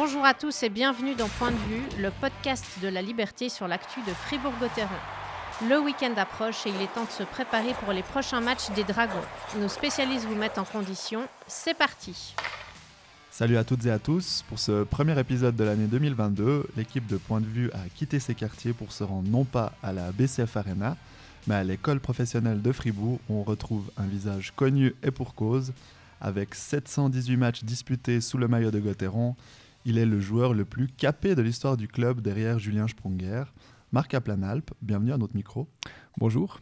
[0.00, 3.66] Bonjour à tous et bienvenue dans Point de vue, le podcast de la liberté sur
[3.66, 4.86] l'actu de Fribourg-Gotteron.
[5.68, 8.84] Le week-end approche et il est temps de se préparer pour les prochains matchs des
[8.84, 9.26] Dragons.
[9.58, 11.22] Nos spécialistes vous mettent en condition.
[11.48, 12.36] C'est parti.
[13.32, 14.44] Salut à toutes et à tous.
[14.48, 18.36] Pour ce premier épisode de l'année 2022, l'équipe de Point de vue a quitté ses
[18.36, 20.96] quartiers pour se rendre non pas à la BCF Arena,
[21.48, 25.72] mais à l'école professionnelle de Fribourg où on retrouve un visage connu et pour cause.
[26.20, 29.34] Avec 718 matchs disputés sous le maillot de Gotteron,
[29.84, 33.44] il est le joueur le plus capé de l'histoire du club derrière Julien Sprunger.
[33.92, 35.68] Marc Aplanalp, bienvenue à notre micro.
[36.18, 36.60] Bonjour.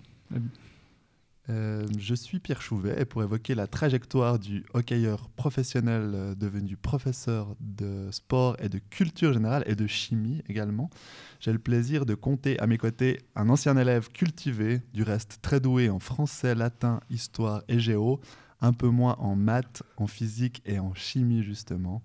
[1.49, 6.77] Euh, je suis Pierre Chouvet et pour évoquer la trajectoire du hockeyeur professionnel euh, devenu
[6.77, 10.91] professeur de sport et de culture générale et de chimie également,
[11.39, 15.61] j'ai le plaisir de compter à mes côtés un ancien élève cultivé, du reste très
[15.61, 18.21] doué en français, latin, histoire et géo,
[18.61, 22.03] un peu moins en maths, en physique et en chimie justement.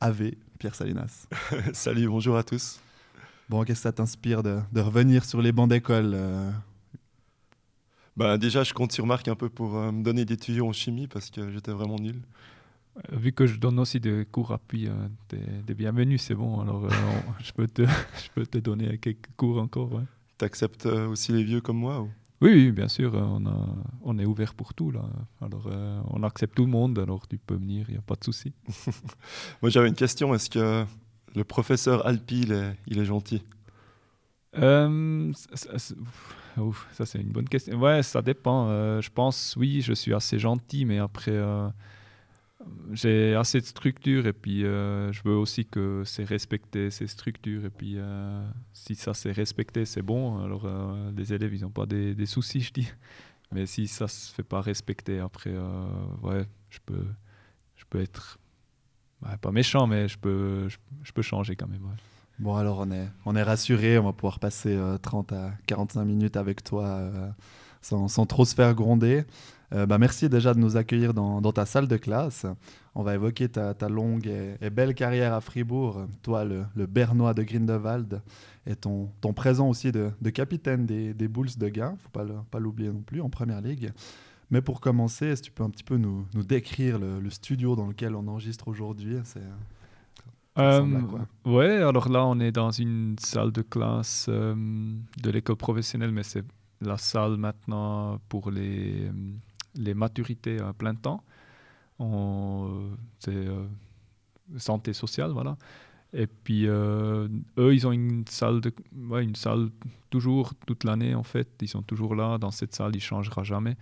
[0.00, 1.26] Ave, Pierre Salinas.
[1.72, 2.80] Salut, bonjour à tous.
[3.48, 6.50] Bon, qu'est-ce que ça t'inspire de, de, revenir sur les bancs d'école euh
[8.14, 10.74] bah, Déjà, je compte sur Marc un peu pour euh, me donner des tuyaux en
[10.74, 12.20] chimie parce que j'étais vraiment nul.
[12.98, 14.92] Euh, vu que je donne aussi des cours appui, euh,
[15.30, 16.60] des, des bienvenus, c'est bon.
[16.60, 17.86] Alors, on, je, peux te,
[18.22, 19.90] je peux te donner quelques cours encore.
[19.94, 20.04] Ouais.
[20.38, 22.10] Tu acceptes aussi les vieux comme moi ou?
[22.40, 23.68] Oui, oui, bien sûr, on, a,
[24.02, 24.90] on est ouvert pour tout.
[24.90, 25.02] Là.
[25.40, 28.14] Alors, euh, on accepte tout le monde, alors tu peux venir, il n'y a pas
[28.14, 28.54] de souci.
[29.62, 30.34] Moi, j'avais une question.
[30.34, 30.84] Est-ce que
[31.34, 33.42] le professeur Alpi, il est, il est gentil?
[34.58, 37.78] Euh, ça, c'est une bonne question.
[37.78, 38.68] Ouais, ça dépend.
[38.68, 41.68] Euh, je pense, oui, je suis assez gentil, mais après, euh,
[42.92, 47.64] j'ai assez de structure et puis euh, je veux aussi que c'est respecté ces structures
[47.64, 50.42] et puis euh, si ça c'est respecté c'est bon.
[50.44, 52.88] Alors euh, les élèves ils n'ont pas des, des, soucis je dis.
[53.52, 55.88] Mais si ça se fait pas respecter après euh,
[56.22, 57.04] ouais je peux
[57.76, 58.38] je peux être
[59.22, 61.86] ouais, pas méchant mais je peux je, peux changer quand même
[62.38, 66.36] bon alors on est on est rassuré on va pouvoir passer 30 à 45 minutes
[66.36, 67.10] avec toi
[67.82, 69.24] sans, sans trop se faire gronder
[69.72, 72.44] euh, bah, merci déjà de nous accueillir dans, dans, ta salle de classe.
[72.94, 76.86] On va évoquer ta, ta longue et, et, belle carrière à Fribourg, toi le, le
[76.86, 78.20] Bernois de Grindelwald,
[78.66, 82.32] et ton, ton présent aussi de, de capitaine des, des Bulls de Gain, il ne
[82.32, 83.92] faut pas l'oublier non plus, en Première Ligue.
[84.50, 87.30] Mais pour commencer, est-ce que tu peux un petit peu nous, nous décrire le, le,
[87.30, 89.16] studio dans lequel on enregistre aujourd'hui?
[90.58, 91.00] Euh,
[91.44, 94.54] ouais, alors là, on est dans une salle de classe euh,
[95.22, 96.44] de l'école professionnelle, mais c'est
[96.80, 99.08] la salle maintenant pour les,
[99.74, 101.22] les maturités à plein temps.
[101.98, 103.66] C'est euh,
[104.56, 105.56] santé sociale, voilà.
[106.12, 108.60] Et puis, euh, eux, ils ont une salle,
[108.92, 109.70] une salle
[110.10, 111.48] toujours, toute l'année, en fait.
[111.62, 112.38] Ils sont toujours là.
[112.38, 113.76] Dans cette salle, ils ne changera jamais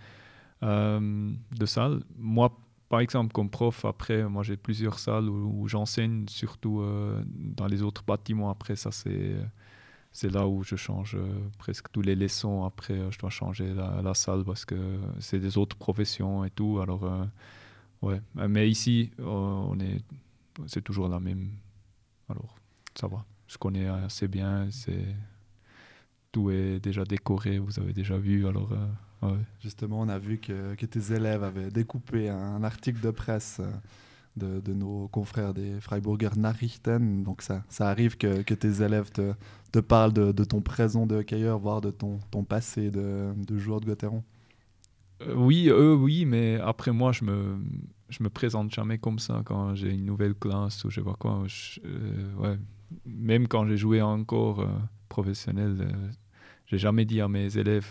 [0.61, 2.03] euh, de salle.
[2.17, 2.55] Moi,
[2.87, 7.81] par exemple, comme prof, après, moi, j'ai plusieurs salles où, j'enseigne, surtout euh, dans les
[7.81, 8.51] autres bâtiments.
[8.51, 9.35] Après, ça, c'est
[10.11, 12.63] c'est là où je change euh, presque tous les leçons.
[12.63, 14.75] Après, euh, je dois changer la, salle parce que
[15.19, 16.79] c'est des autres professions et tout.
[16.81, 17.25] Alors, euh,
[18.01, 18.21] ouais.
[18.35, 20.01] Mais ici, on est,
[20.67, 21.51] c'est toujours la même.
[22.27, 22.55] Alors,
[22.95, 23.23] ça va.
[23.47, 24.67] Je connais assez bien.
[24.71, 25.05] C'est
[26.31, 27.59] tout est déjà décoré.
[27.59, 28.47] Vous avez déjà vu.
[28.47, 28.71] Alors,
[29.61, 33.61] justement, on a vu que, tes élèves avaient découpé un article de presse.
[34.35, 37.23] De, nos confrères des Freiburger Nachrichten.
[37.23, 39.33] Donc ça, ça arrive que, tes élèves te,
[39.73, 43.85] te parle de, ton présent de hockeyeur, voire de ton, ton passé de, joueur de
[43.85, 44.23] Gotteron
[45.23, 47.57] euh, Oui, eux, oui, mais après moi, je me,
[48.09, 51.15] je me présente jamais comme ça quand j'ai une nouvelle classe ou je sais pas
[51.17, 51.43] quoi.
[51.85, 52.57] Euh, ouais.
[53.05, 54.67] Même quand j'ai joué encore euh,
[55.07, 56.11] professionnel, euh,
[56.65, 57.89] j'ai jamais dit à mes élèves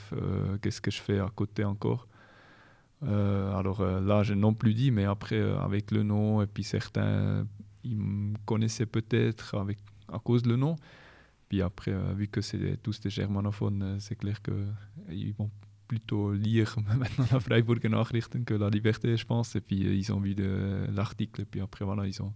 [0.62, 2.06] qu'est-ce que je fais à côté encore.
[3.04, 7.46] Euh, alors là, j'ai non plus dit, mais après, avec le nom, et puis certains,
[7.84, 9.78] ils me connaissaient peut-être avec
[10.12, 10.76] à cause le nom.
[11.48, 15.50] Puis après, euh, vu que c'est tous des germanophones, euh, c'est clair qu'ils vont
[15.86, 19.56] plutôt lire maintenant la Freiburger Nachrichten que la Liberté, je pense.
[19.56, 20.34] Et puis euh, ils ont vu
[20.92, 21.42] l'article.
[21.42, 22.34] Et puis après, voilà, ils ont,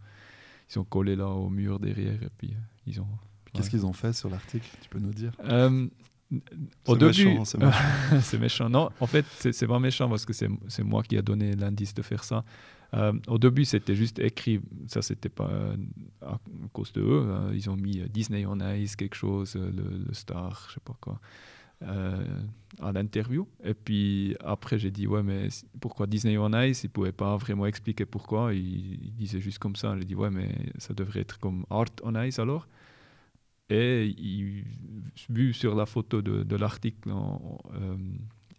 [0.70, 2.22] ils ont collé là au mur derrière.
[2.22, 2.54] Et puis
[2.86, 3.08] ils ont.
[3.52, 4.66] Qu'est-ce qu'ils ont fait sur l'article?
[4.80, 5.32] Tu peux nous dire?
[5.44, 5.86] Euh,
[6.86, 8.68] Au début, c'est méchant, méchant.
[8.70, 12.02] Non, en fait, c'est pas méchant parce que c'est moi qui a donné l'indice de
[12.02, 12.44] faire ça.
[12.94, 15.76] Euh, au début, c'était juste écrit, ça c'était pas euh,
[16.20, 16.38] à
[16.72, 17.32] cause de eux.
[17.32, 17.50] Hein.
[17.54, 21.18] Ils ont mis Disney on Ice, quelque chose, le, le star, je sais pas quoi,
[21.84, 22.24] euh,
[22.82, 23.48] à l'interview.
[23.64, 25.48] Et puis après, j'ai dit, ouais, mais
[25.80, 26.84] pourquoi Disney on Ice?
[26.84, 28.52] Ils pouvaient pas vraiment expliquer pourquoi.
[28.52, 29.96] Ils, ils disaient juste comme ça.
[29.98, 32.68] J'ai dit, ouais, mais ça devrait être comme Art on Ice alors.
[33.72, 34.64] Et il,
[35.30, 37.96] vu sur la photo de, de l'article, euh,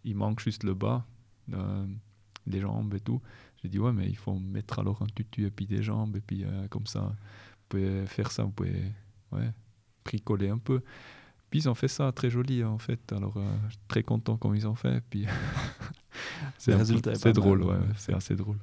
[0.02, 1.06] il manque juste le bas,
[1.52, 1.86] euh,
[2.46, 3.20] les jambes et tout.
[3.62, 6.20] J'ai dit, ouais, mais il faut mettre alors un tutu et puis des jambes, et
[6.20, 7.14] puis euh, comme ça,
[7.68, 8.92] pouvez faire ça, vous pouvez
[9.32, 9.50] ouais,
[10.04, 10.80] bricoler un peu.
[11.50, 13.12] Puis ils ont fait ça très joli en fait.
[13.12, 13.56] Alors euh,
[13.86, 15.02] très content comme ils ont fait.
[15.08, 15.26] Puis
[16.58, 18.58] c'est drôle, ouais, c'est assez drôle.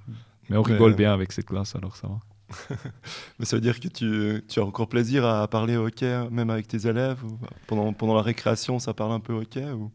[0.50, 2.20] Mais on rigole bien avec cette classe, alors ça va.
[3.40, 6.88] Mais ça veut dire que tu, as encore plaisir à parler hockey, même avec tes
[6.88, 7.24] élèves
[7.68, 9.92] pendant, la récréation, ça parle un peu hockey ou...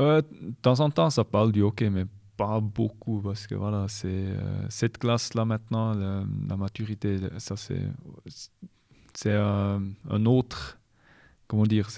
[0.00, 2.06] Euh, de temps en temps, ça parle du hockey, mais
[2.36, 10.26] pas beaucoup, parce que voilà, c'est euh, cette classe-là maintenant, la, maturité, ça c'est un,
[10.26, 10.78] autre
[11.46, 11.88] comment dire,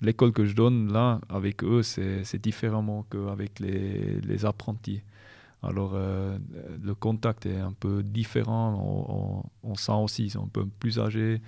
[0.00, 5.02] l'école que je donne là, avec eux, c'est différemment qu'avec les, apprentis.
[5.68, 6.38] Alors, euh,
[6.82, 9.42] le contact est un peu différent.
[9.62, 11.40] On, sent aussi, ils sont un peu plus âgés.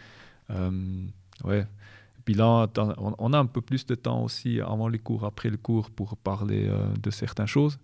[0.51, 1.07] Euh,
[1.45, 1.67] ouais.
[2.25, 2.69] Puis là,
[2.99, 6.17] on, a un peu plus de temps aussi avant les cours, après le cours, pour
[6.17, 7.79] parler euh, de certaines choses.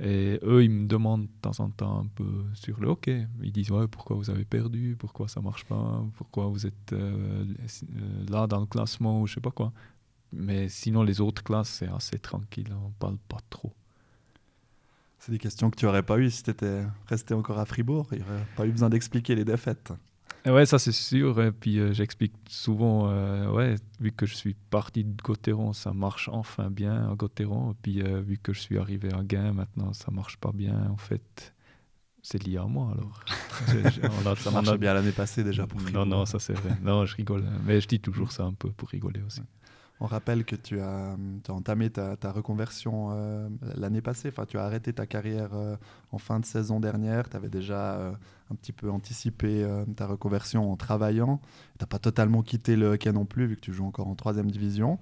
[0.00, 3.26] Et eux, ils me demandent de temps en temps un peu sur le hockey.
[3.42, 7.44] Ils disent ouais, pourquoi vous avez perdu, pourquoi ça marche pas, pourquoi vous êtes euh,
[8.28, 9.72] là dans le classement ou je sais pas quoi?
[10.32, 13.72] Mais sinon, les autres classes, c'est assez tranquille, on parle pas trop.
[15.18, 18.06] C'est des questions que tu aurais pas eues si tu étais resté encore à Fribourg.
[18.12, 19.92] Il n'y aurait pas eu besoin d'expliquer les défaites.
[20.46, 21.42] Ouais, ça c'est sûr.
[21.42, 25.92] Et puis euh, j'explique souvent, euh, ouais, vu que je suis parti de Gauthieron, ça
[25.92, 27.72] marche enfin bien à Gauthieron.
[27.72, 30.88] Et puis euh, vu que je suis arrivé à Gain, maintenant ça marche pas bien.
[30.90, 31.54] En fait,
[32.22, 33.24] c'est lié à moi alors.
[34.36, 36.76] ça marchait bien l'année passée déjà pour Non, non, ça c'est vrai.
[36.82, 37.44] Non, je rigole.
[37.64, 39.42] Mais je dis toujours ça un peu pour rigoler aussi.
[40.00, 41.16] On rappelle que tu as,
[41.48, 44.28] entamé ta, reconversion euh, l'année passée.
[44.28, 45.76] Enfin, tu as arrêté ta carrière euh,
[46.12, 47.28] en fin de saison dernière.
[47.28, 48.12] Tu avais déjà euh,
[48.50, 49.66] un petit peu anticipé
[49.96, 51.40] ta reconversion en travaillant.
[51.78, 54.14] Tu n'as pas totalement quitté le hockey non plus, vu que tu joues encore en
[54.14, 54.98] troisième division.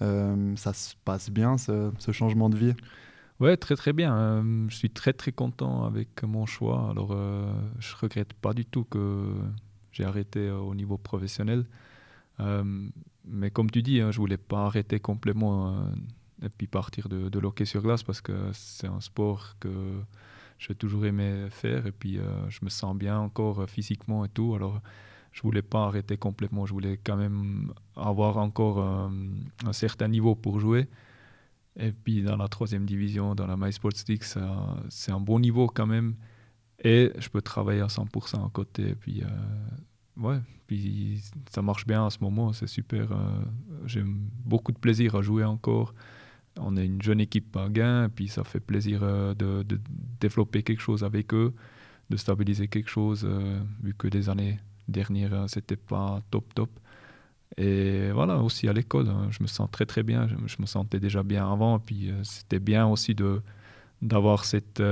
[0.00, 2.74] ça se passe bien, ce, changement de vie?
[3.40, 4.44] Ouais, très très bien.
[4.68, 6.90] je suis très très content avec mon choix.
[6.90, 7.16] Alors,
[7.78, 9.34] je regrette pas du tout que
[9.92, 11.64] j'ai arrêté au niveau professionnel
[13.26, 17.28] mais comme tu dis, hein, je voulais pas arrêter complètement euh, et puis partir de,
[17.28, 20.00] de l'hockey sur glace parce que c'est un sport que
[20.58, 24.28] j'ai toujours aimé faire et puis euh, je me sens bien encore euh, physiquement et
[24.28, 24.54] tout.
[24.54, 24.80] Alors
[25.32, 30.60] je voulais pas arrêter complètement, je voulais quand même avoir encore un certain niveau pour
[30.60, 30.88] jouer.
[31.78, 34.24] Et puis dans la troisième division, dans la MySports League,
[34.88, 36.14] c'est un bon niveau quand même.
[36.82, 38.94] Et je peux travailler à 100% à côté.
[38.94, 39.24] Puis
[40.16, 43.12] ouais, puis ça marche bien à ce moment, c'est super.
[43.12, 43.16] Euh,
[43.86, 45.94] j'ai beaucoup de plaisir à jouer encore.
[46.58, 49.64] On est une jeune équipe à gain, puis ça fait plaisir euh, de,
[50.20, 51.54] développer quelque chose avec eux,
[52.10, 54.58] de stabiliser quelque chose, euh, vu que les années
[54.88, 56.70] dernières, c'était pas top top.
[57.56, 60.26] Et voilà, aussi à l'école, hein, je me sens très très bien.
[60.28, 63.14] Je, me sentais déjà bien avant, puis c'était bien aussi
[64.02, 64.82] d'avoir cette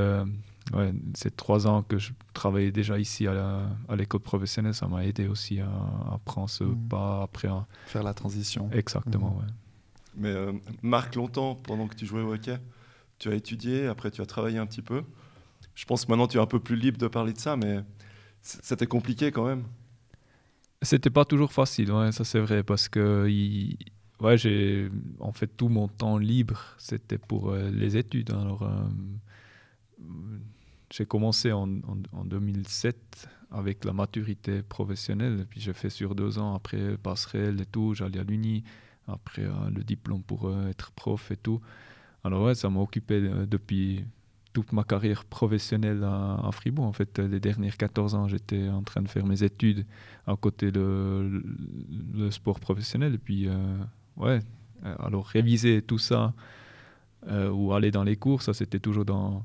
[0.72, 5.26] ouais, ces trois ans que je travaillais déjà ici à l'école professionnelle, ça m'a aidé
[5.26, 6.88] aussi à, prendre ce mmh.
[6.88, 7.49] pas après.
[7.49, 7.66] À...
[7.87, 8.70] Faire la transition.
[8.72, 9.38] Exactement, mmh.
[9.38, 9.52] ouais.
[10.16, 10.52] Mais euh,
[10.82, 12.58] Marc, longtemps, pendant que tu jouais au hockey,
[13.19, 15.02] tu as étudié, après tu as travaillé un petit peu.
[15.75, 17.81] Je pense que maintenant tu es un peu plus libre de parler de ça, mais
[18.43, 19.64] c'était compliqué quand même.
[20.82, 23.26] C'était pas toujours facile, ouais, ça c'est vrai, parce que
[24.21, 28.30] ouais, j'ai en fait tout mon temps libre, c'était pour euh, les études.
[28.30, 28.42] Hein.
[28.42, 28.88] Alors, euh,
[30.96, 31.68] j'ai commencé en,
[32.12, 37.66] en, 2007 avec la maturité professionnelle, puis j'ai fait sur deux ans après passerelle et
[37.66, 38.62] tout, j'allais à l'Uni,
[39.08, 41.60] après euh, le diplôme pour euh, être prof et tout.
[42.22, 44.04] Alors ouais, ça m'a occupé euh, depuis
[44.52, 46.84] toute ma carrière professionnelle à, Fribourg.
[46.84, 49.84] En fait, les dernières 14 ans, j'étais en train de faire mes études
[50.28, 51.42] à côté de
[52.14, 53.14] le, sport professionnel.
[53.14, 53.48] Et puis,
[54.16, 54.38] ouais,
[55.00, 56.34] alors réviser tout ça
[57.28, 59.44] ou aller dans les cours, ça c'était toujours dans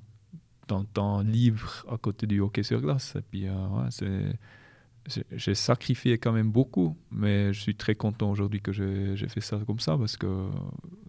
[0.69, 3.15] temps libre à côté du hockey sur glace.
[3.15, 4.33] Et puis, euh,
[5.31, 9.59] j'ai sacrifié quand même beaucoup, mais je suis très content aujourd'hui que j'ai fait ça
[9.65, 10.49] comme ça parce que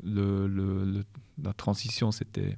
[0.05, 2.57] la transition, c'était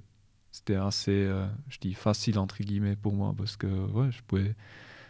[0.52, 3.66] c'était assez, euh, je dis facile entre guillemets pour moi parce que
[4.10, 4.54] je pouvais,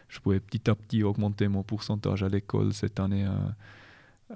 [0.08, 3.28] je pouvais petit à petit augmenter mon pourcentage à l'école cette année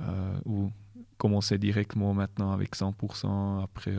[0.00, 0.72] euh, ou
[1.16, 3.94] commencer directement maintenant avec 100% après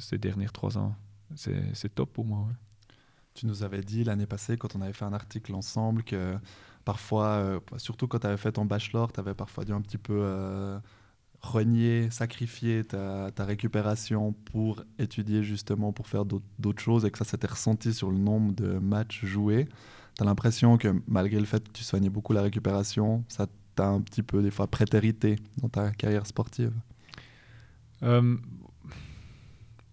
[0.00, 0.96] ces dernières trois ans.
[1.36, 2.48] C'est top pour moi.
[3.38, 6.34] Tu nous avais dit l'année passée, quand on avait fait un article ensemble, que
[6.84, 9.96] parfois, euh, surtout quand tu avais fait ton bachelor, tu avais parfois dû un petit
[9.96, 10.76] peu euh,
[11.40, 17.46] renier, sacrifier ta, récupération pour étudier justement, pour faire d'autres choses, et que ça s'était
[17.46, 19.68] ressenti sur le nombre de matchs joués.
[20.16, 23.86] Tu as l'impression que malgré le fait que tu soignais beaucoup la récupération, ça t'a
[23.86, 26.72] un petit peu des fois prétérité dans ta carrière sportive?
[28.02, 28.36] Euh,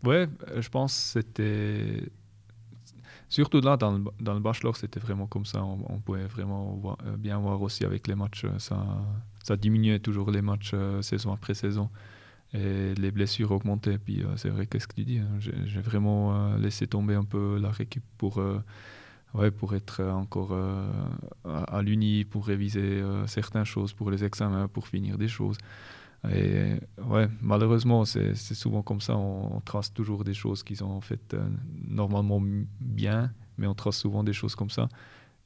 [0.06, 2.12] Ouais, je pense que c'était
[3.30, 5.64] surtout là, dans le, dans le bachelor, c'était vraiment comme ça.
[5.64, 8.46] On, pouvait vraiment euh, bien voir aussi avec les matchs.
[8.46, 8.84] Euh, ça,
[9.44, 11.90] ça diminuait toujours les matchs saison après saison.
[12.54, 13.98] Et les blessures augmentaient.
[13.98, 17.70] Puis c'est vrai, qu'est-ce que tu dis hein, J'ai vraiment laissé tomber un peu la
[17.70, 18.42] récup pour,
[19.34, 20.54] ouais, pour être encore
[21.44, 25.58] à, à l'uni, pour réviser certaines choses, pour les examens, pour finir des choses.
[26.32, 29.16] Et ouais, malheureusement, c'est souvent comme ça.
[29.18, 31.48] On, trace toujours des choses qui sont en fait euh,
[31.88, 32.42] normalement
[32.80, 34.90] bien, mais on trace souvent des choses comme ça.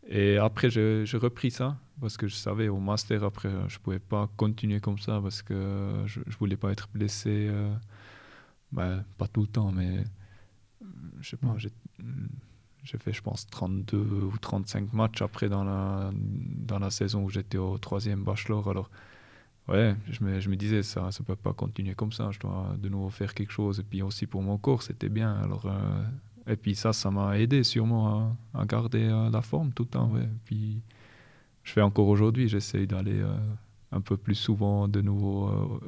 [0.08, 4.00] Et après, j'ai repris ça parce que je savais au master, après, je ne pouvais
[4.00, 7.48] pas continuer comme ça parce que je ne voulais pas être blessé.
[7.50, 7.74] Euh,
[8.72, 10.04] ben, pas tout le temps, mais
[11.20, 16.80] je sais pas, j'ai fait, je pense, 32 ou 35 matchs après dans la, dans
[16.80, 18.70] la saison où j'étais au troisième bachelor.
[18.70, 18.90] Alors,
[19.70, 22.76] ouais, je me, je me disais, ça ne peut pas continuer comme ça, je dois
[22.78, 23.80] de nouveau faire quelque chose.
[23.80, 25.34] Et puis aussi pour mon corps, c'était bien.
[25.44, 26.04] Alors, euh,
[26.48, 30.12] et puis ça, ça m'a aidé sûrement à, garder euh, la forme tout le temps.
[30.12, 30.28] Ouais.
[30.46, 30.82] puis
[31.64, 33.36] je fais encore aujourd'hui, j'essaye d'aller euh,
[33.92, 35.80] un peu plus souvent de nouveau,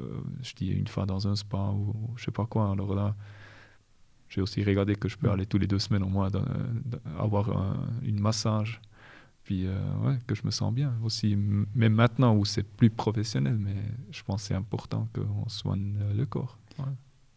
[0.42, 2.70] je dis une fois dans un spa ou, je sais pas quoi.
[2.70, 3.16] Alors là,
[4.28, 5.32] j'ai aussi regardé que je peux mm.
[5.32, 6.30] aller tous les deux semaines au moins
[7.18, 8.80] avoir un, une massage
[9.44, 11.36] puis euh, ouais, que je me sens bien aussi.
[11.36, 13.74] Même maintenant où c'est plus professionnel, mais
[14.10, 16.58] je pense que c'est important qu'on soigne euh, le corps.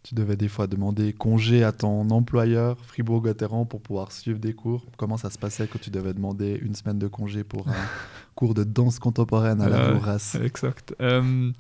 [0.04, 4.86] Tu devais des fois demander congé à ton employeur Fribourg-Gotteron pour pouvoir suivre des cours.
[4.98, 7.74] Comment ça se passait quand tu devais demander une semaine de congé pour un
[8.36, 10.94] cours de danse contemporaine à la euh, Exact.
[11.02, 11.52] Euh,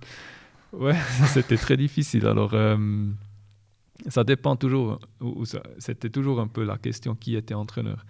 [0.73, 0.95] ouais,
[1.33, 2.27] c'était très difficile.
[2.27, 2.53] Alors,
[4.09, 4.99] ça dépend toujours.
[5.79, 8.05] C'était toujours un peu la question qui était entraîneur.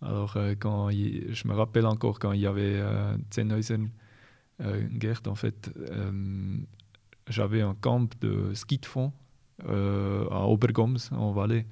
[0.00, 3.90] Alors, euh, quand je me rappelle encore quand il y avait euh, Zenhausen,
[4.60, 6.56] euh, Gert, en fait, euh,
[7.28, 9.12] j'avais un camp de ski de fond
[9.66, 11.66] à Obergoms, en Valais.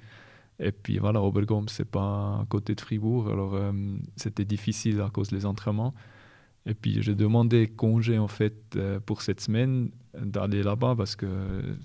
[0.59, 3.57] Et puis voilà, Obergoms, c'est pas à côté de Fribourg, alors
[4.17, 5.93] c'était difficile à cause des entraînements.
[6.65, 11.77] Et puis j'ai demandé congé en fait pour cette semaine d'aller là-bas parce que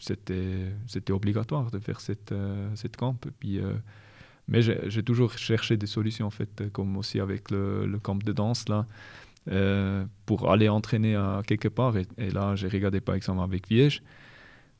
[0.00, 2.34] c'était c'était obligatoire de faire cette
[2.74, 3.16] cette camp.
[3.26, 3.58] Et puis
[4.48, 8.32] mais j'ai toujours cherché des solutions, en fait, comme aussi avec le, le camp de
[8.32, 8.86] danse, là,
[9.50, 11.96] euh, pour aller entraîner à quelque part.
[11.96, 14.02] Et, là, j'ai regardé, par exemple, avec Viège,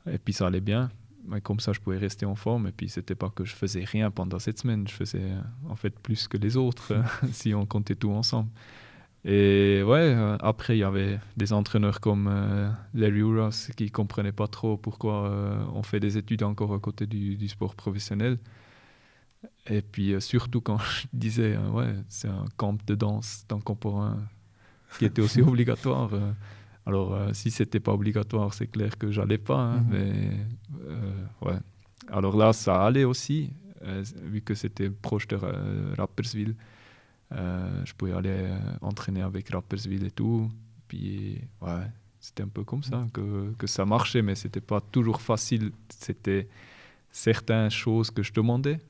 [0.09, 0.89] et puis ça allait bien.
[1.25, 2.67] Mais comme ça, je pouvais rester en forme.
[2.67, 4.87] Et puis, c'était pas que je faisais rien pendant cette semaine.
[4.87, 5.31] Je faisais,
[5.69, 6.93] en fait, plus que les autres,
[7.31, 8.49] si on comptait tout ensemble.
[9.25, 14.33] Et ouais, euh, après, il y avait des entraîneurs comme euh, Larry Uras qui comprenaient
[14.33, 18.37] pas trop pourquoi on fait des études encore à côté du, du sport professionnel.
[19.67, 24.19] Et puis euh, surtout quand je disais, euh, ouais, c'est un camp de danse contemporain
[24.97, 26.13] qui était aussi obligatoire.
[26.13, 26.31] Euh.
[26.85, 29.59] alors si c'était pas obligatoire, c'est clair que j'allais pas.
[29.59, 29.87] Hein, mhm.
[29.91, 31.59] Mais ouais.
[32.09, 33.53] Alors là, ça allait aussi,
[34.23, 35.37] vu que c'était proche de
[35.95, 36.55] Rapperswil.
[37.31, 38.49] je pouvais aller
[38.81, 40.51] entraîner avec Rapperswil et tout.
[40.89, 41.87] Puis ouais,
[42.19, 45.71] c'était un peu comme ça que, que ça marchait, mais c'était pas toujours facile.
[45.87, 46.49] C'était
[47.09, 48.81] certaines choses que je demandais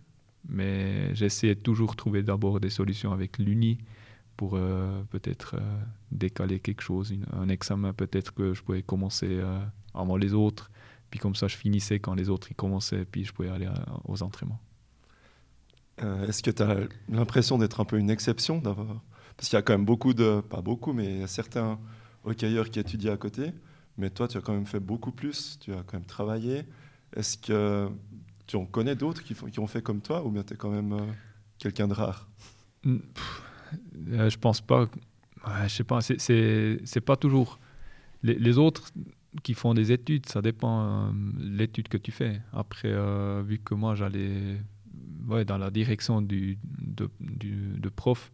[0.47, 3.77] mais j'essayais toujours de trouver d'abord des solutions avec l'UNI
[4.38, 5.81] pour euh, peut-être euh,
[6.12, 9.59] décaler quelque chose, un examen peut-être que je pouvais commencer euh,
[9.93, 10.71] avant les autres,
[11.09, 13.69] puis comme ça je finissais quand les autres y commençaient, puis je pouvais aller
[14.05, 14.59] aux entraînements.
[16.00, 19.73] Est-ce que tu as l'impression d'être un peu une exception Parce qu'il y a quand
[19.73, 21.79] même beaucoup de, pas beaucoup, mais il y a certains
[22.23, 23.51] hockeyeurs qui étudient à côté,
[23.97, 26.63] mais toi tu as quand même fait beaucoup plus, tu as quand même travaillé.
[27.15, 27.89] Est-ce que
[28.53, 30.69] tu en connais d'autres qui, qui, ont fait comme toi ou bien tu es quand
[30.69, 31.12] même euh,
[31.57, 32.29] quelqu'un de rare?
[32.83, 32.98] Mm,
[34.10, 34.88] euh, Je pense pas.
[35.63, 36.01] Je sais pas.
[36.01, 37.57] C'est pas toujours.
[38.22, 38.91] Les, autres
[39.41, 42.41] qui font des études, ça dépend euh, l'étude que tu fais.
[42.53, 42.93] Après,
[43.41, 44.60] vu que moi j'allais
[45.27, 48.31] ouais, dans la direction du, de, du, de prof,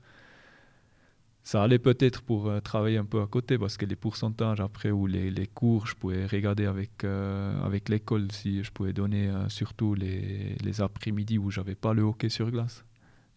[1.49, 4.91] ça allait peut-être pour euh, travailler un peu à côté parce que les pourcentages après
[4.91, 9.29] ou les, les cours, je pouvais regarder avec, euh, avec l'école si je pouvais donner
[9.29, 12.85] euh, surtout les, les après-midi où j'avais pas le hockey sur glace.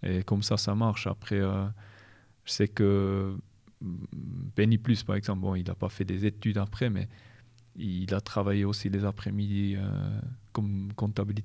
[0.02, 1.06] Et comme ça, ça marche.
[1.06, 3.34] Après, je sais que
[3.80, 3.94] mm,
[4.56, 7.08] Benny Plus, par exemple, bon, il n'a pas fait des études après, mais
[7.76, 9.78] il a travaillé aussi les après-midi
[10.52, 11.36] comme comptable.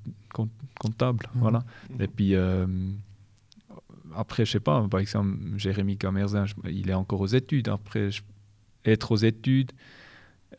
[0.82, 1.40] comptable mmh.
[1.40, 1.60] Voilà.
[1.92, 2.02] Mmh.
[2.02, 2.36] Et puis
[4.16, 7.68] après, je sais pas, par exemple, Jérémy Camerzin, il est encore aux études.
[7.70, 8.10] Après,
[8.86, 9.72] être aux études,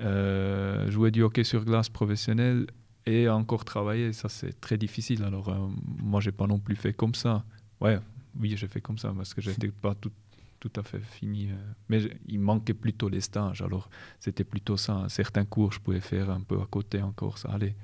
[0.00, 2.66] euh, jouer du hockey sur glace professionnel
[3.06, 5.24] et encore travailler, ça c'est très difficile.
[5.24, 5.68] Alors, euh,
[6.02, 7.44] moi, j'ai pas non plus fait comme ça.
[7.80, 7.98] Ouais,
[8.38, 10.12] oui, j'ai fait comme ça parce que j'étais pas tout,
[10.60, 11.48] tout à fait fini.
[11.50, 11.54] Euh.
[11.88, 13.62] mais il manquait plutôt les stages.
[13.62, 13.88] Alors,
[14.20, 15.06] c'était plutôt ça.
[15.08, 17.74] Certains cours, je pouvais faire un peu à côté encore, ça allait.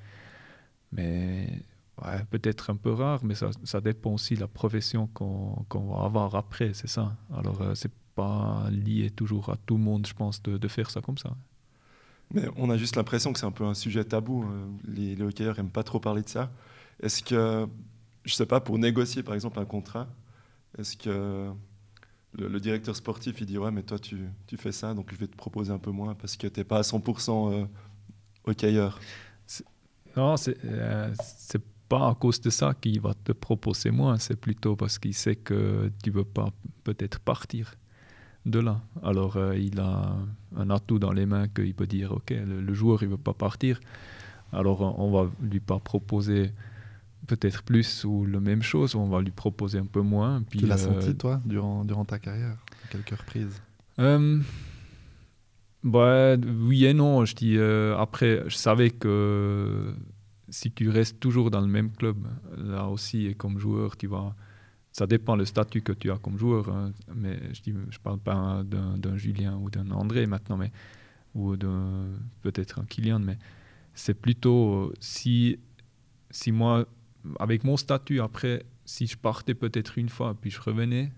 [0.92, 1.62] Mais
[2.02, 6.04] ouais, peut-être un peu rare, mais ça, ça dépend aussi de la profession qu'on va
[6.04, 7.16] avoir après, c'est ça.
[7.32, 10.90] Alors, euh, c'est pas lié toujours à tout le monde, je pense, de, de faire
[10.90, 11.34] ça comme ça.
[12.32, 14.44] Mais on a juste l'impression que c'est un peu un sujet tabou.
[14.44, 16.50] Euh, les, les hockeyeurs n'aiment pas trop parler de ça.
[17.02, 17.66] Est-ce que,
[18.24, 20.08] je sais pas, pour négocier par exemple un contrat,
[20.78, 21.52] est-ce que
[22.38, 25.28] le, directeur sportif il dit ouais mais toi tu, tu, fais ça donc je vais
[25.28, 27.66] te proposer un peu moins parce que tu n'es pas à 100% euh,
[28.44, 28.98] hockeyeur?
[30.16, 34.36] Non, c'est euh, c'est pas à cause de ça qu'il va te proposer moins, c'est
[34.36, 36.48] plutôt parce qu'il sait que tu veux pas
[36.82, 37.74] peut-être partir
[38.46, 38.80] de là.
[39.02, 40.16] Alors euh, il a
[40.56, 43.80] un atout dans les mains qu'il peut dire ok le, joueur il veut pas partir,
[44.52, 46.52] alors on va lui pas proposer
[47.26, 50.42] peut-être plus ou la même chose, on va lui proposer un peu moins.
[50.42, 53.62] Puis, tu l'as euh, senti toi durant, durant ta carrière, à quelques reprises?
[53.98, 54.40] Euh,
[55.82, 57.24] bah, Oui et non.
[57.24, 59.94] Je dis, après, je savais que
[60.54, 62.16] si tu restes toujours dans le même club,
[62.56, 64.34] là aussi, et comme joueur, tu vas
[64.92, 66.68] ça dépend le statut que tu as comme joueur.
[66.68, 66.92] Hein.
[67.12, 70.70] mais je dis, je parle pas d'un Julien ou d'un André maintenant, mais
[71.34, 71.56] ou
[72.42, 73.36] peut-être un Kylian, mais
[73.94, 75.58] c'est plutôt si
[76.30, 76.86] si moi
[77.40, 81.10] avec mon statut après, si je partais peut-être une fois puis je revenais,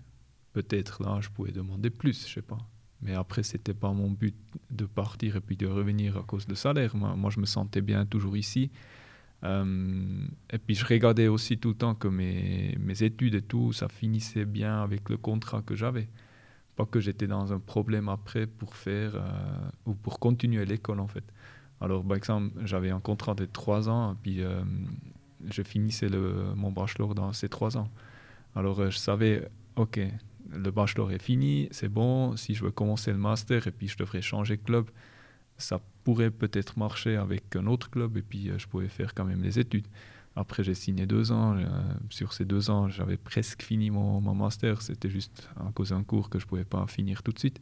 [0.53, 2.57] peut-être là je pouvais demander plus, je sais pas.
[3.03, 4.35] Mais après c'était pas mon but
[4.71, 6.95] de partir et puis de revenir à cause de salaire.
[6.95, 8.71] Moi, moi je me sentais bien toujours ici.
[9.43, 13.71] Euh, et puis je regardais aussi tout le temps que mes, mes, études et tout,
[13.71, 16.09] ça finissait bien avec le contrat que j'avais.
[16.75, 21.07] Pas que j'étais dans un problème après pour faire euh, ou pour continuer l'école en
[21.07, 21.23] fait.
[21.81, 24.63] Alors par exemple, j'avais un contrat de trois ans, puis euh,
[25.49, 27.89] je finissais le, mon bachelor dans ces trois ans.
[28.55, 29.99] Alors je savais, ok,
[30.51, 33.97] le bachelor est fini, c'est bon, si je veux commencer le master et puis je
[33.97, 34.89] devrais changer de club,
[35.57, 39.25] ça pourrait peut-être marcher avec un autre club et puis euh, je pouvais faire quand
[39.25, 39.87] même les études.
[40.35, 41.57] Après, j'ai signé deux ans.
[41.57, 41.67] Euh,
[42.11, 44.83] sur ces deux ans, j'avais presque fini mon, mon master.
[44.83, 47.59] C'était juste à cause d'un cours que je ne pouvais pas finir tout de suite.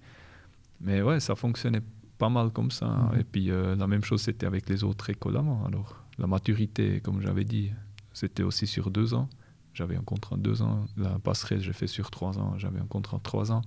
[0.82, 1.82] Mais ouais, ça fonctionnait
[2.18, 2.88] pas mal comme ça.
[2.88, 3.20] Mhm.
[3.20, 7.22] Et puis euh, la même chose, c'était avec les autres écoles Alors, la maturité, comme
[7.22, 7.72] j'avais dit,
[8.12, 9.30] c'était aussi sur deux ans.
[9.74, 10.86] J'avais un contrat de deux ans.
[10.98, 12.58] La passerelle, j'ai fait sur trois ans.
[12.58, 13.62] J'avais un contrat de trois ans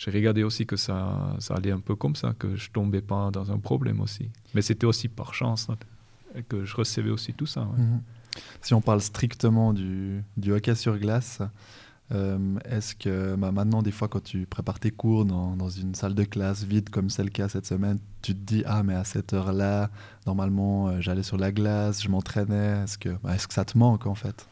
[0.00, 3.52] j'ai regardé aussi que ça, allait un peu comme ça, que je tombais pas dans
[3.52, 4.30] un problème aussi.
[4.54, 5.68] Mais c'était aussi par chance
[6.48, 7.64] que je recevais aussi tout ça.
[7.64, 8.00] Mhm.
[8.62, 11.42] Si on parle strictement du, hockey sur glace,
[12.12, 16.14] euh, est-ce que bah, maintenant, des fois, quand tu prépares tes cours dans, une salle
[16.14, 19.04] de classe vide, comme c'est le cas cette semaine, tu te dis Ah, mais à
[19.04, 19.90] cette heure-là,
[20.26, 22.84] normalement, euh, j'allais sur la glace, je m'entraînais.
[22.84, 24.48] Est-ce que, bah, est -ce que ça te manque en fait?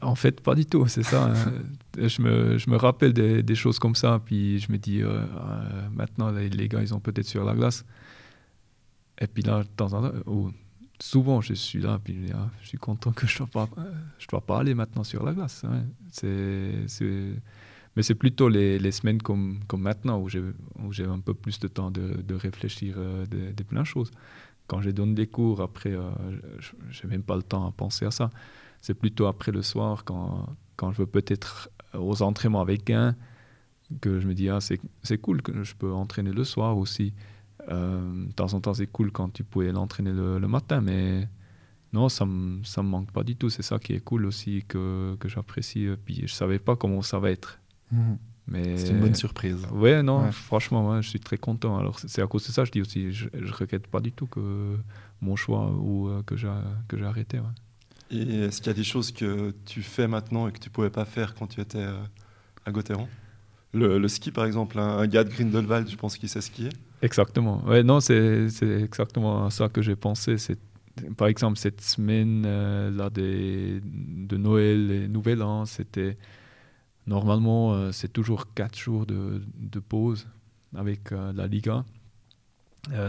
[0.00, 1.26] En fait, pas du tout, c'est ça.
[1.26, 1.52] Hein.
[1.98, 5.20] je, me, je, me, rappelle des, des, choses comme ça, puis je me dis, euh,
[5.20, 7.84] euh, maintenant, les, gars, ils ont peut-être sur la glace.
[9.20, 10.52] Et puis là, de temps en temps,
[11.00, 13.68] souvent, je suis là, puis ah, je suis content que je ne dois, pas,
[14.18, 15.64] je dois pas aller maintenant sur la glace.
[15.64, 15.84] Hein.
[17.96, 21.68] Mais c'est plutôt les, les, semaines comme, comme maintenant, où j'ai un peu plus de
[21.68, 24.10] temps de, de réfléchir de, de, plein de choses.
[24.66, 25.96] Quand je donne des cours, après,
[26.90, 28.30] je n'ai même pas le temps à penser à ça
[28.80, 33.16] c'est plutôt après le soir, quand, quand je veux peut-être aux entraînements avec un,
[34.00, 37.14] que je me dis, ah, c'est cool que je peux entraîner le soir aussi.
[37.68, 41.28] Euh, de temps en temps, c'est cool quand tu pouvais l'entraîner le, matin, mais
[41.92, 43.50] non, ça ne me manque pas du tout.
[43.50, 45.88] C'est ça qui est cool aussi, que, que j'apprécie.
[46.04, 47.60] Puis je ne savais pas comment ça va être.
[47.90, 48.18] Mhm.
[48.50, 48.78] Mais...
[48.78, 49.66] C'est une bonne surprise.
[49.72, 51.76] Ouais, non, franchement, je suis très content.
[51.76, 54.26] Alors, c'est à cause de ça, je dis aussi, je ne regrette pas du tout
[54.26, 54.76] que
[55.20, 56.48] mon choix ou euh, que j'ai
[57.04, 57.40] arrêté.
[58.10, 60.72] Et est-ce qu'il y a des choses que tu fais maintenant et que tu ne
[60.72, 61.98] pouvais pas faire quand tu étais euh,
[62.64, 63.08] à Gauthieron?
[63.74, 66.70] Le, ski, par exemple, un, gars de Grindelwald, je pense qu'il sait skier.
[67.02, 67.62] Exactement.
[67.66, 70.36] Ouais, non, c'est exactement ça que j'ai pensé.
[71.16, 76.16] Par exemple, cette semaine euh, là de Noël et Nouvel An, c'était
[77.06, 80.26] normalement euh, c'est toujours quatre jours de, de pause
[80.74, 81.84] avec la Liga.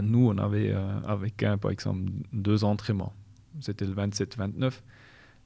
[0.01, 0.73] nous, on avait
[1.07, 3.13] avec un, par exemple, deux entraînements
[3.61, 4.81] c'était le 27-29.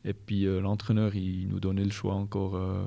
[0.05, 2.55] Et puis euh, l'entraîneur, il nous donnait le choix encore.
[2.55, 2.85] Euh,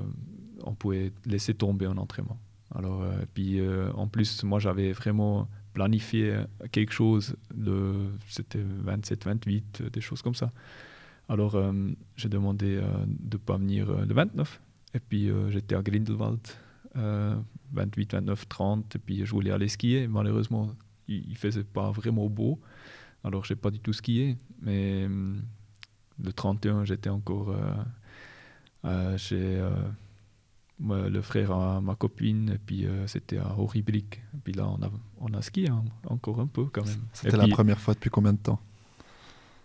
[0.63, 2.37] on pouvait laisser tomber un entraînement.
[2.75, 3.59] Alors, euh, puis
[3.95, 7.35] en plus, moi, j'avais vraiment planifié quelque chose.
[8.27, 10.51] C'était 27-28, des choses comme ça.
[11.29, 11.61] Alors,
[12.15, 14.59] j'ai demandé de ne pas venir le 29.
[14.95, 16.41] Et puis, j'étais à Grindelwald,
[16.95, 18.95] 28, 29, 30.
[18.95, 20.07] Et puis, je voulais aller skier.
[20.07, 20.75] Malheureusement,
[21.07, 22.59] il ne faisait pas vraiment beau.
[23.23, 25.41] Alors, je n'ai pas du tout skié, mais hum,
[26.23, 27.73] le 31, j'étais encore euh,
[28.85, 34.21] euh, chez euh, le frère à ma copine, et puis c'était à Horibrick.
[34.35, 35.69] Et puis là, on a, on a skié
[36.05, 36.99] encore un peu quand même.
[37.13, 38.59] C'était la première fois depuis combien de temps?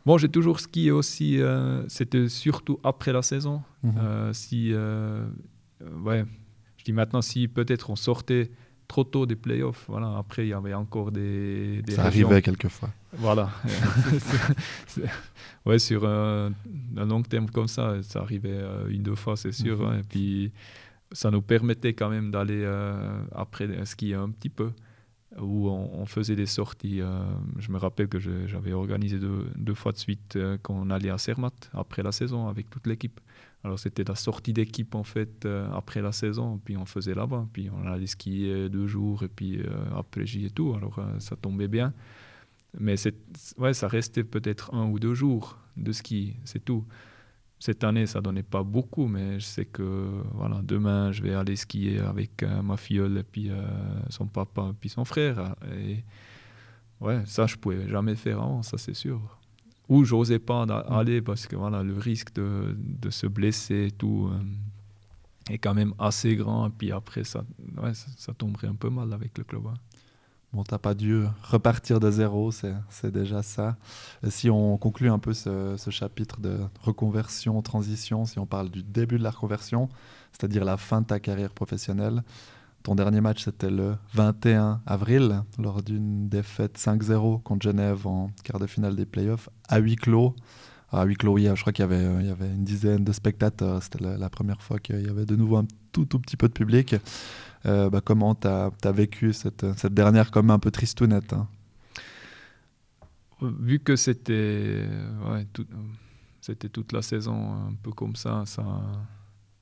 [0.04, 1.40] Bon, j'ai toujours skié aussi.
[1.40, 3.62] euh, C'était surtout après la saison.
[3.84, 3.94] Mhm.
[3.98, 6.24] Euh, si, ouais,
[6.76, 8.50] je dis maintenant si peut-être on sortait
[8.92, 9.84] trop tôt des playoffs.
[9.88, 10.08] Voilà.
[10.18, 12.90] Après, il y avait encore des, des Ça régions- arrivait quelquefois.
[13.14, 13.50] Voilà.
[14.86, 15.08] C'est-
[15.66, 16.52] ouais, sur un,
[16.96, 19.78] un long terme comme ça, ça arrivait euh, une deux fois, c'est sûr.
[19.80, 19.86] Mhm.
[19.86, 19.98] hein.
[20.00, 20.52] Et puis,
[21.12, 24.70] ça nous permettait quand même d'aller euh, après skier un petit peu,
[25.38, 27.00] où on, on faisait des sorties.
[27.00, 27.24] euh,
[27.58, 31.10] je me rappelle que je- j'avais organisé deux, deux fois de suite euh, qu'on allait
[31.10, 33.20] à Zermatt après la saison avec toute l'équipe.
[33.64, 37.46] Alors c'était la sortie d'équipe en fait euh, après la saison, puis on faisait là-bas,
[37.52, 40.74] puis on allait skier deux jours et puis euh, après j'y et tout.
[40.74, 41.94] Alors euh, ça tombait bien.
[42.78, 42.96] Mais
[43.58, 46.84] ouais, ça restait peut-être un ou deux jours de ski, c'est tout.
[47.58, 51.54] Cette année, ça donnait pas beaucoup, mais je sais que voilà, demain, je vais aller
[51.54, 53.52] skier avec ma filleule et puis
[54.08, 55.54] son papa et puis son frère.
[55.76, 56.02] Et
[57.00, 59.38] ouais, ça, je pouvais jamais faire avant, ça c'est sûr.
[59.92, 63.90] Ou j'osais pas d'a- aller parce que voilà, le risque de, de se blesser et
[63.92, 64.38] tout euh,
[65.50, 66.68] est quand même assez grand.
[66.68, 67.44] Et puis après, ça,
[67.82, 69.62] ouais, ça, ça tomberait un peu mal avec le club.
[69.66, 69.74] hein.
[70.52, 73.76] Bon, t'as pas dû repartir de zéro, c'est c'est déjà ça.
[74.24, 78.70] Et si on conclut un peu ce, ce chapitre de reconversion, transition, si on parle
[78.70, 79.88] du début de la reconversion,
[80.32, 82.22] c'est-à-dire la fin de ta carrière professionnelle,
[82.82, 88.58] ton dernier match c'était le 21 avril, lors d'une défaite 5-0 contre Genève en quart
[88.58, 90.34] de finale des playoffs, à huis clos.
[90.90, 93.82] À huis clos, oui, je crois qu'il y euh, y avait une dizaine de spectateurs.
[93.82, 96.96] C'était la, première fois qu'il y avait de nouveau un tout, petit peu de public.
[97.64, 101.48] Euh, bah, comment tu as, vécu cette, dernière comme un peu tristounette hein?
[103.40, 104.86] Vu que c'était
[106.72, 108.62] toute la saison un peu comme ça, ça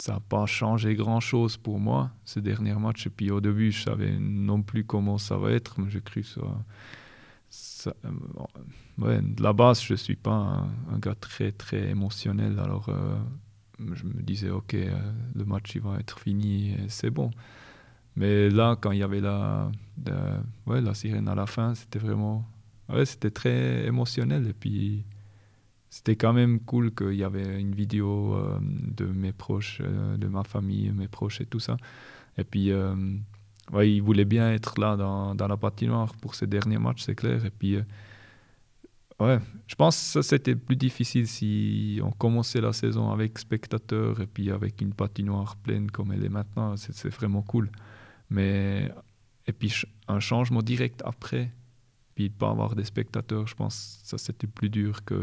[0.01, 3.07] ça n'a pas changé grand-chose pour moi, ces derniers matchs.
[3.07, 6.23] Et puis au début, je savais non plus comment ça va être, mais j'ai cru
[6.25, 6.41] ça...
[7.49, 8.11] ça- euh,
[8.99, 12.59] ouais, de la base, je ne suis pas un, gars très, très émotionnel.
[12.59, 13.19] Alors euh,
[13.95, 17.31] je me disais, OK, euh, le match il va être fini et c'est bon.
[18.17, 19.71] Mais là, quand il y avait la,
[20.07, 22.47] la- ouais, la sirène à la fin, c'était vraiment
[22.91, 25.05] Ouais, c'était très émotionnel et puis
[25.91, 30.29] c'était quand même cool qu'il y avait une vidéo euh, de mes proches, euh, de
[30.29, 31.77] ma famille, mes proches et tout ça.
[32.39, 32.95] Et puis, euh,
[33.73, 37.17] ouais, ils voulaient bien être là dans, dans la patinoire pour ces derniers matchs, c'est
[37.17, 37.45] clair.
[37.45, 37.83] Et puis, euh,
[39.19, 44.21] ouais, je pense que ça, c'était plus difficile si on commençait la saison avec spectateurs
[44.21, 46.77] et puis avec une patinoire pleine comme elle est maintenant.
[46.77, 47.69] C'est vraiment cool.
[48.31, 48.93] Mais,
[49.49, 49.75] et puis,
[50.07, 51.51] un changement direct après
[52.29, 55.15] de pas avoir des spectateurs, je pense que ça c'était plus dur que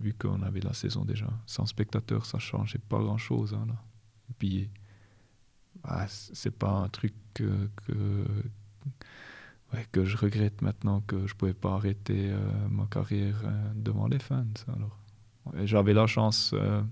[0.00, 1.28] vu qu'on avait la saison déjà.
[1.46, 3.54] Sans spectateurs, ça changeait pas grand chose.
[3.54, 3.74] Hein, là.
[4.30, 4.70] Et puis,
[5.84, 7.68] ah, c- c'est pas un truc que,
[9.92, 14.18] que, je regrette maintenant que je pouvais pas arrêter euh, ma carrière euh, devant les
[14.18, 14.44] fans.
[14.68, 14.98] Alors,
[15.64, 16.52] j'avais la chance.
[16.54, 16.82] euh,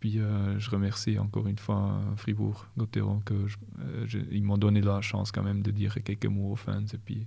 [0.00, 3.34] puis je remercie encore une fois Fribourg, Gauthieron, que
[4.30, 7.26] ils m'ont donné la chance quand même de dire quelques mots aux fans et puis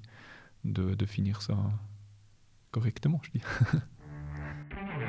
[0.63, 1.55] de, de finir ça
[2.71, 3.41] correctement, je dis.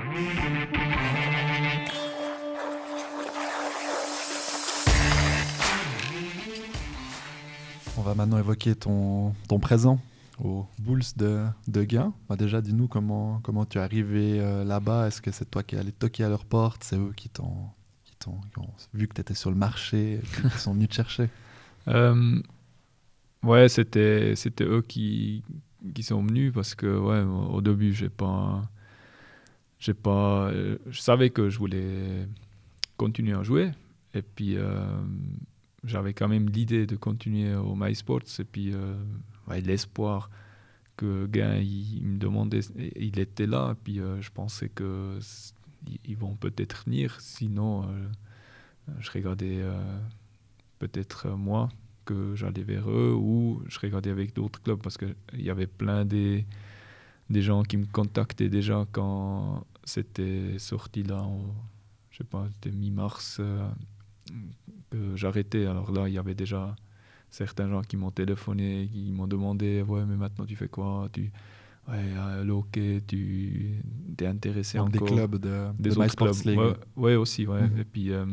[7.97, 10.01] On va maintenant évoquer ton, ton présent
[10.43, 12.13] aux Bulls de, de Gain.
[12.29, 15.07] Bah déjà, dis-nous comment, comment tu es arrivé euh, là-bas.
[15.07, 16.83] Est-ce que c'est toi qui es allé toquer à leur porte?
[16.83, 17.69] C'est eux qui t'ont
[18.05, 20.21] qui t'ont- qui ont vu que tu étais sur le marché
[20.53, 21.29] qui sont venus te chercher?
[21.87, 22.41] Euh,
[23.45, 25.43] ouais, c'était c'était eux qui,
[25.95, 28.63] qui sont venus parce que ouais, au début, j'ai pas
[29.79, 32.27] j'ai pas euh, je savais que je voulais
[32.97, 33.73] continuer à jouer.
[34.15, 34.87] Et puis euh,
[35.85, 38.23] j'avais quand même l'idée de continuer au MySports.
[38.39, 38.95] Et puis euh,
[39.65, 40.31] l'espoir
[40.97, 42.61] que Gain il, me demandait
[42.97, 43.73] il était là.
[43.73, 45.19] Et puis je pensais que
[46.07, 47.21] ils- vont peut-être venir.
[47.21, 47.87] Sinon
[49.01, 49.63] je regardais
[50.79, 51.69] peut-être moi
[52.05, 56.05] que j'allais vers eux ou je regardais avec d'autres clubs parce qu'il y avait plein
[56.05, 56.47] des,
[57.31, 61.55] des gens qui me contactaient déjà quand c'était sorti là, en,
[62.11, 63.69] je sais pas, c'était mi-mars euh,
[64.91, 65.67] que j'arrêtais.
[65.67, 66.75] Alors là, il y avait déjà
[67.31, 71.09] certains gens qui m'ont téléphoné, qui m'ont demandé Ouais, mais maintenant tu fais quoi?
[71.13, 71.31] Tu,
[71.87, 73.83] Ouais, euh, le hockey, tu
[74.19, 76.33] es intéressé des encore clubs de, des de autres clubs.
[76.97, 77.69] Ouais, aussi, ouais.
[77.69, 77.79] Mhm.
[77.79, 78.25] Et puis euh,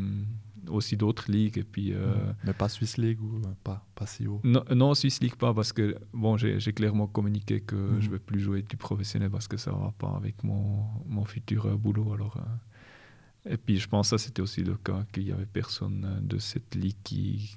[0.68, 1.58] aussi d'autres ligues.
[1.58, 4.94] Et puis, euh, Mais pas Swiss League ou euh, pas, pas si haut non, non,
[4.94, 8.00] Swiss League pas parce que bon, j'ai clairement communiqué que Mhm.
[8.00, 11.66] je vais plus jouer du professionnel parce que ça va pas avec mon, mon futur
[11.66, 12.12] euh, boulot.
[12.12, 15.46] Alors, euh, et puis je pense que ça c'était aussi le cas qu'il y avait
[15.46, 17.56] personne de cette ligue qui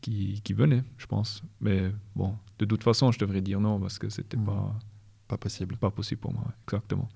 [0.00, 1.42] qui, qui venait, je pense.
[1.60, 4.44] Mais bon, de toute façon, je devrais dire non parce que c'était Mhm.
[4.46, 4.78] pas
[5.28, 5.76] Pas possible.
[5.78, 7.08] pas possible pour moi, exactement.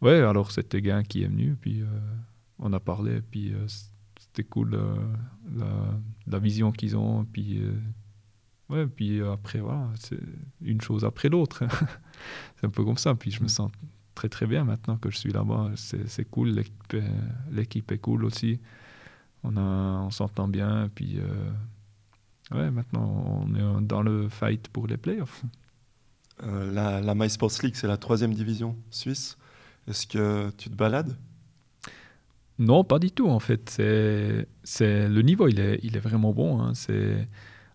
[0.00, 1.82] ouais, alors c'était Gain qui est venu, puis
[2.60, 3.52] on a parlé, puis
[4.34, 4.78] c'était cool
[5.54, 5.66] la,
[6.26, 7.62] la, vision qu'ils ont, puis
[8.68, 10.18] ouais, puis après voilà, c'est
[10.60, 11.64] une chose après l'autre.
[12.56, 13.70] c'est un peu comme ça, puis je me sens
[14.14, 15.70] très très bien maintenant que je suis là-bas.
[15.76, 16.64] C'est cool,
[17.50, 18.60] l'équipe est, cool aussi.
[19.44, 21.20] On, on s'entend bien, puis
[22.52, 25.44] ouais, maintenant on est dans le fight pour les playoffs.
[26.42, 29.38] Euh, la, la MySports League, c'est la troisième division suisse.
[29.86, 31.16] Est-ce que tu te balades?
[32.58, 33.70] Non, pas du tout en fait.
[33.70, 36.60] C'est, le niveau, il est, vraiment bon.
[36.60, 36.72] Hein.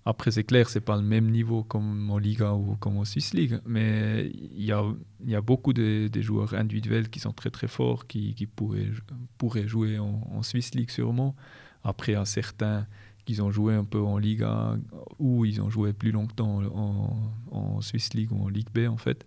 [0.06, 3.34] Après, c'est clair, c'est pas le même niveau comme en Liga ou comme en Swiss
[3.34, 8.34] League, mais il y a, beaucoup de, joueurs individuels qui sont très très forts, qui,
[8.34, 11.36] qui pourraient, jouer en, Swiss League sûrement.
[11.84, 12.88] Après, un certain
[13.28, 14.76] ils ont joué un peu en Liga
[15.20, 18.98] ou ils ont joué plus longtemps en, en Swiss League ou en Ligue B en
[18.98, 19.24] fait.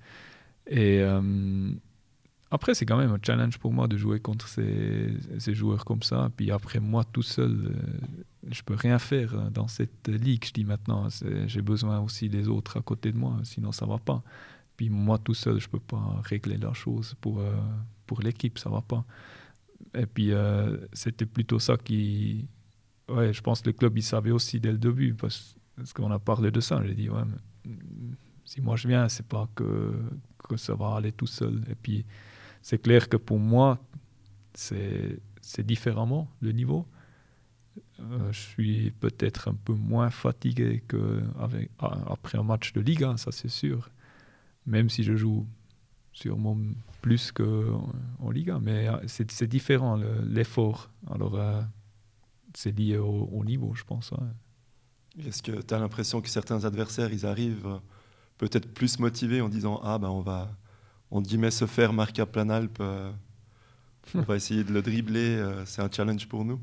[0.66, 1.72] Et euh,
[2.52, 6.02] après, c'est quand même un challenge pour moi de jouer contre ces, ces joueurs comme
[6.02, 6.30] ça.
[6.36, 10.44] Puis après, moi tout seul, euh, je peux rien faire dans cette ligue.
[10.44, 11.08] Je dis maintenant,
[11.46, 14.22] j'ai besoin aussi des autres à côté de moi, sinon ça va pas.
[14.76, 17.56] Puis moi tout seul, je peux pas régler la chose pour, euh,
[18.04, 19.02] pour l'équipe, ça va pas.
[19.94, 20.32] Et puis
[20.92, 22.48] c'était plutôt ça qui,
[23.08, 25.56] ouais, je pense que le club, il savait aussi dès le début, parce,
[25.94, 26.82] qu'on a parlé de ça.
[26.84, 27.22] J'ai dit, ouais,
[28.44, 29.94] si moi je viens, c'est pas que,
[30.46, 31.62] que ça va aller tout seul.
[31.70, 32.04] Et puis,
[32.62, 33.78] c'est clair que pour moi,
[34.54, 35.20] c'est
[35.58, 36.86] différemment le niveau.
[38.00, 43.32] Euh, je suis peut-être un peu moins fatigué qu'après un match de Ligue 1, ça
[43.32, 43.90] c'est sûr.
[44.66, 45.46] Même si je joue
[46.12, 46.56] sûrement
[47.00, 50.90] plus qu'en en Ligue 1, mais euh, c'est différent l'effort.
[51.10, 51.60] Alors, euh,
[52.54, 54.12] c'est lié au, niveau, je pense.
[55.18, 57.80] Est-ce que tu as l'impression que certains adversaires, ils arrivent
[58.38, 60.54] peut-être plus motivés en disant Ah, ben on va,
[61.12, 63.12] on dit mais se faire marquer à Planalp, euh,
[64.14, 66.60] on va essayer de le dribbler, euh, c'est un challenge pour nous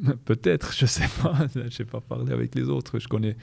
[0.24, 1.46] Peut-être, je sais pas.
[1.54, 2.98] Je n'ai pas parlé avec les autres.
[2.98, 3.36] Je connais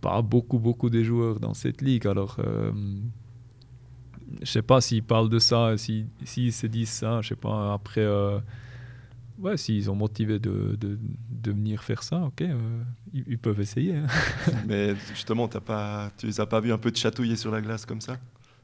[0.00, 2.06] pas beaucoup, beaucoup de joueurs dans cette ligue.
[2.06, 2.72] Alors, euh,
[4.40, 7.20] je sais pas s'ils parlent de ça, s'ils si, se disent ça.
[7.20, 7.74] Je sais pas.
[7.74, 8.06] Après
[9.38, 10.98] ouais, s'ils sont motivés de, de,
[11.30, 13.96] de, venir faire ça, ok, euh, ils, peuvent essayer.
[13.96, 14.06] Hein.
[14.66, 17.60] Mais justement, as pas, tu les as pas vus un peu de chatouiller sur la
[17.60, 18.18] glace comme ça?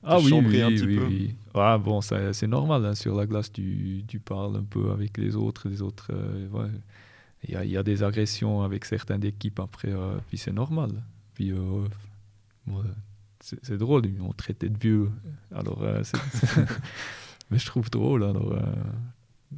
[0.05, 1.07] Ah oui, oui, un petit oui, peu.
[1.07, 1.35] oui.
[1.55, 5.37] Ah, bon, c'est normal, hein, sur la glace, tu, tu, parles un peu avec les
[5.37, 6.71] autres, les autres, euh, ouais.
[7.45, 10.91] Il y, a, y, a, des agressions avec certaines équipes après, euh, puis c'est normal.
[11.35, 11.53] Puis
[13.41, 15.11] c'est drôle, ils m'ont traité de vieux.
[15.53, 15.83] Alors,
[17.51, 18.23] mais je trouve drôle.
[18.23, 18.57] Alors,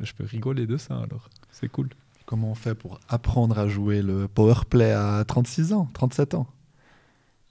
[0.01, 1.29] je peux rigoler de ça alors.
[1.51, 1.91] C'est cool.
[2.27, 6.47] Comment on fait pour apprendre à jouer le power play à 36 ans, 37 ans?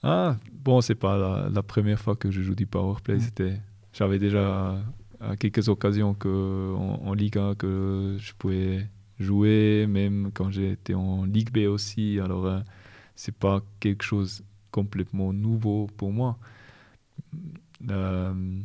[0.06, 3.16] Ah, bon, c'est pas la, première fois que je joue du power play.
[3.16, 3.20] Mm.
[3.20, 3.60] C'était,
[3.94, 4.78] j'avais déjà
[5.18, 8.86] à quelques occasions que en, Ligue 1 que je pouvais
[9.18, 12.20] jouer, même quand j'étais en Ligue B aussi.
[12.20, 12.60] Alors, euh,
[13.16, 16.36] c'est pas quelque chose complètement nouveau pour moi.
[17.90, 18.60] Euh,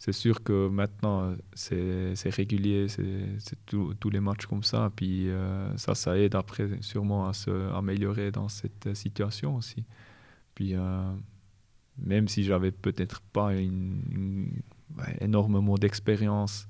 [0.00, 4.90] c'est sûr que maintenant, c'est régulier, c'est tous les matchs comme ça.
[4.96, 9.84] Puis euh, ça, ça aide après sûrement à se améliorer dans cette situation aussi.
[10.56, 11.14] Puis euh,
[11.98, 14.50] même si j'avais peut-être pas une,
[15.20, 16.66] énormément d'expérience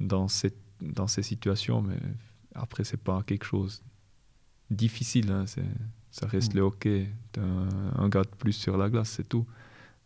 [0.00, 1.98] dans, cette, dans ces situations, mais
[2.56, 3.84] après, c'est pas quelque chose
[4.70, 5.30] difficile.
[5.30, 5.44] Hein,
[6.10, 6.56] ça reste mm.
[6.56, 7.08] le hockey.
[7.38, 7.68] Un,
[8.02, 9.46] un gars de plus sur la glace, c'est tout.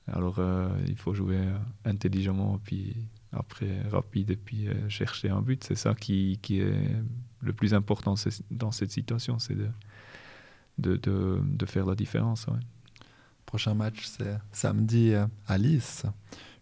[0.09, 2.97] Alors, euh, il faut jouer euh, intelligemment, puis
[3.33, 5.63] après rapide, et puis euh, chercher un but.
[5.63, 6.75] C'est ça qui, qui, est
[7.41, 8.15] le plus important
[8.51, 9.69] dans cette situation, c'est de,
[10.79, 12.47] de, de, de, faire la différence.
[13.53, 15.13] Prochain match, c'est samedi
[15.47, 16.07] à Nice.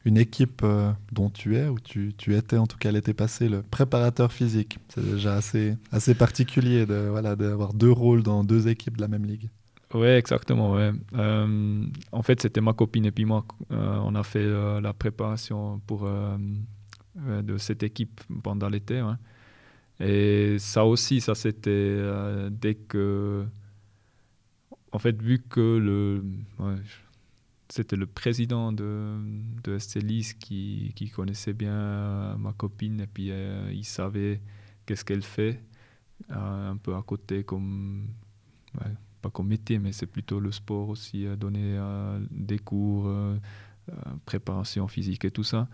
[0.05, 0.67] Une équipe
[1.13, 4.81] dont tu es, ou tu, tu, étais en tout cas l'été passé, le préparateur physique.
[4.89, 9.07] C'est déjà assez, assez particulier de voilà, d'avoir deux rôles dans deux équipes de la
[9.07, 9.51] même ligue.
[9.95, 10.73] Oui, exactement.
[10.73, 10.91] Ouais.
[11.15, 13.45] Euh, en fait, c'était ma copine et puis moi.
[13.71, 16.11] Euh, on a fait euh, la préparation pour,
[17.17, 19.01] de cette équipe pendant l'été.
[20.01, 22.03] Et ça aussi, ça c'était
[22.51, 23.47] dès que.
[24.93, 26.25] En fait, vu que le.
[27.69, 29.19] c'était le président de,
[29.63, 29.79] de
[30.39, 33.31] qui, qui, connaissait bien ma copine et puis
[33.73, 34.41] il savait
[34.87, 35.63] qu'est-ce qu'elle fait
[36.29, 38.09] un peu à côté comme
[39.21, 43.37] pas comme métier, mais c'est plutôt le sport aussi, donner euh, des cours, euh,
[43.91, 43.93] euh,
[44.25, 45.69] préparation physique et tout ça.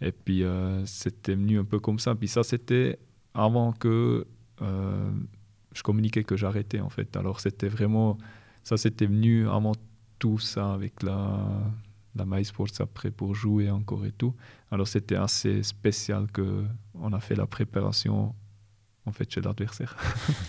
[0.00, 0.42] Et puis
[0.84, 2.16] c'était venu un peu comme ça.
[2.16, 2.98] Puis ça, c'était
[3.34, 4.26] avant que
[4.60, 7.16] je communiquais que j'arrêtais en fait.
[7.16, 8.18] Alors c'était vraiment,
[8.62, 9.72] ça c'était venu avant
[10.18, 11.48] tout ça avec la,
[12.14, 14.34] la MySports après pour jouer encore et tout.
[14.70, 18.34] Alors c'était assez spécial que on a fait la préparation
[19.04, 19.96] en fait chez l'adversaire.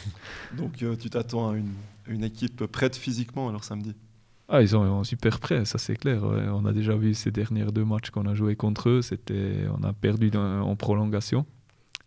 [0.57, 1.73] Donc tu t'attends à une,
[2.07, 3.95] une, équipe prête physiquement alors samedi?
[4.49, 6.23] Ah, ils sont super prêts, ça c'est clair.
[6.23, 9.83] On a déjà vu ces derniers deux matchs qu'on a joué contre eux, c'était on
[9.83, 11.45] a perdu en prolongation.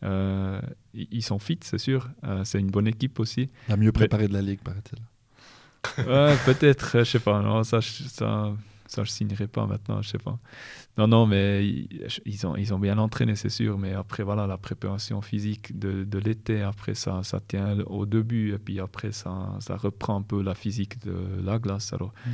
[0.02, 0.60] Euh,
[0.94, 2.10] ils sont fit, c'est sûr.
[2.24, 3.50] Euh, c'est une bonne équipe aussi.
[3.68, 4.98] La mieux préparée de la ligue, paraît-il.
[5.98, 7.40] Ouais, peut-être, je sais pas.
[7.40, 8.52] Non, ça, ça,
[8.86, 10.38] ça, je signerai pas maintenant, je sais pas.
[10.98, 11.66] Non, non, mais
[12.24, 13.78] ils, ont, ils ont bien entraîné, c'est sûr.
[13.78, 18.52] Mais après, voilà, la préparation physique de, de l'été, après, ça, ça tient au début.
[18.52, 21.92] Et puis après, ça, ça reprend un peu la physique de la glace.
[21.92, 22.30] Alors, mm.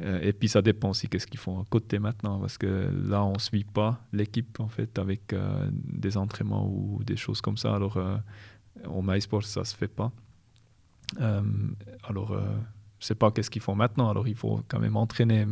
[0.00, 3.24] Euh, et puis ça dépend aussi qu'est-ce qu'ils font à côté maintenant, parce que là
[3.24, 7.56] on ne suit pas l'équipe en fait avec euh, des entraînements ou des choses comme
[7.56, 7.74] ça.
[7.74, 8.18] Alors euh,
[8.86, 10.12] au MySports ça se fait pas.
[11.18, 12.38] alors
[12.98, 14.08] je sais pas qu'est-ce qu'ils font maintenant.
[14.08, 15.46] Alors il faut quand même entraîner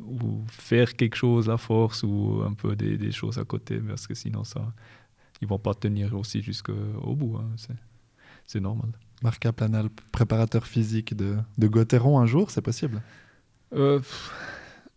[0.00, 4.06] ou faire quelque chose à force ou un peu des, des choses à côté, parce
[4.06, 4.72] que sinon ça
[5.40, 7.36] ils vont pas tenir aussi jusqu'au bout.
[7.38, 7.76] Hein.
[8.46, 8.90] C'est normal.
[9.22, 13.02] Marc Planal, préparateur physique de, de Gauthieron un jour, c'est possible?
[13.72, 14.00] Euh,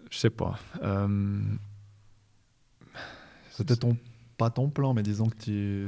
[0.09, 0.59] Je sais pas.
[0.83, 1.39] Euh...
[3.51, 3.97] C'était ton,
[4.37, 5.87] pas ton plan, mais disons que tu,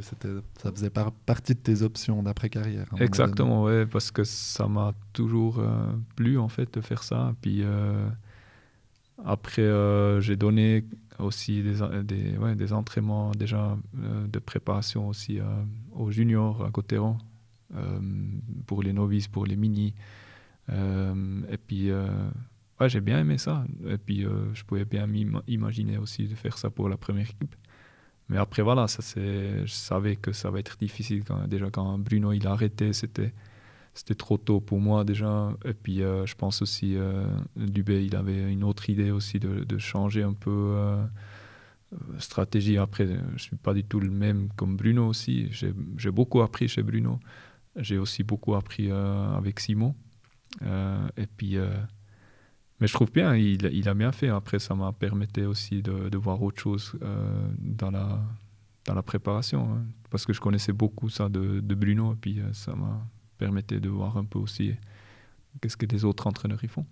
[0.57, 2.87] ça faisait partie de tes options d'après-carrière.
[2.99, 7.33] Exactement, ouais, parce que ça m'a toujours euh, plu en fait de faire ça.
[7.41, 8.09] Puis euh,
[9.23, 10.83] après, euh, j'ai donné
[11.19, 15.39] aussi des, des, ouais, des entraînements déjà de préparation aussi
[15.91, 17.17] aux juniors à Cotteron,
[18.65, 19.93] pour les novices, pour les mini.
[20.69, 23.65] et puis ouais, j'ai bien aimé ça.
[23.85, 27.55] Et puis, je pouvais bien m'imaginer aussi de faire ça pour la première équipe.
[28.29, 31.23] Mais après, voilà, ça, je savais que ça va être difficile.
[31.47, 33.33] Déjà, quand Bruno il a arrêté, c'était,
[34.17, 35.51] trop tôt pour moi déjà.
[35.65, 39.77] Et puis, euh, je pense aussi, euh, Dubé, il avait une autre idée aussi de,
[39.79, 41.03] changer un peu euh,
[42.19, 42.77] stratégie.
[42.77, 45.49] Après, je ne suis pas du tout le même comme Bruno aussi.
[45.51, 47.19] J'ai, beaucoup appris chez Bruno.
[47.77, 49.95] J'ai aussi beaucoup appris avec Simon.
[50.61, 51.57] et puis
[52.79, 54.29] mais je trouve bien, il, il, a bien fait.
[54.29, 58.21] Après, ça m'a permis aussi de, de, voir autre chose euh, dans, la,
[58.85, 59.73] dans la préparation.
[59.73, 59.83] Hein.
[60.09, 62.13] parce que je connaissais beaucoup ça de, de Bruno.
[62.13, 63.05] Et puis, euh, ça m'a
[63.37, 64.73] permis de voir un peu aussi
[65.61, 66.85] qu'est-ce que les autres entraîneurs y font.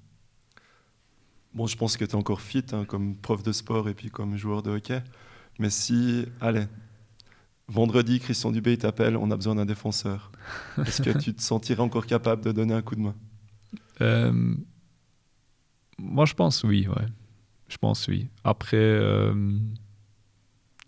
[1.53, 4.09] Bon, je pense que tu es encore fit hein, comme prof de sport et puis
[4.09, 5.01] comme joueur de hockey.
[5.59, 6.65] Mais si, allez,
[7.67, 10.31] vendredi, Christian Dubé t'appelle, on a besoin d'un défenseur.
[10.85, 13.15] Est-ce que tu te sentirais encore capable de donner un coup de main?
[14.01, 14.55] Euh,
[15.99, 17.05] moi, je pense oui, ouais.
[17.69, 18.27] Je pense oui.
[18.43, 19.33] Après, euh,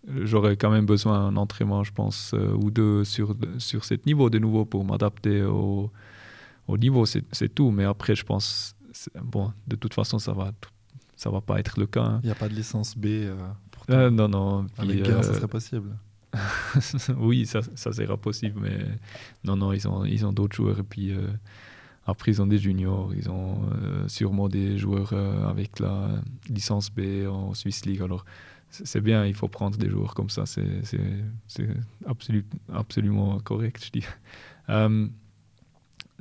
[0.07, 4.29] j'aurais quand même besoin d'un entraînement, je pense, euh, ou deux sur, sur ce niveau
[4.29, 5.91] de nouveau pour m'adapter au,
[6.67, 7.71] au niveau, c'est tout.
[7.71, 8.75] Mais après, je pense,
[9.21, 10.51] bon, de toute façon, ça va,
[11.15, 12.03] ça va pas être le cas.
[12.03, 12.19] Hein.
[12.23, 13.35] Il n'y a pas de licence B euh,
[13.71, 14.09] pour toi.
[14.09, 14.67] non, non.
[14.77, 15.97] Avec ça serait possible.
[17.17, 18.85] oui, ça, ça sera possible, mais
[19.43, 21.11] non, non, ils ont, ils ont d'autres joueurs et puis
[22.09, 26.89] après, ils ont des juniors, ils ont euh, sûrement des joueurs euh, avec la licence
[26.89, 28.01] B en Swiss League.
[28.01, 28.25] Alors,
[28.69, 30.63] c'est bien, il faut prendre des joueurs comme ça, c'est
[32.05, 34.05] absolu, absolument correct, je dis.
[34.69, 35.07] Euh,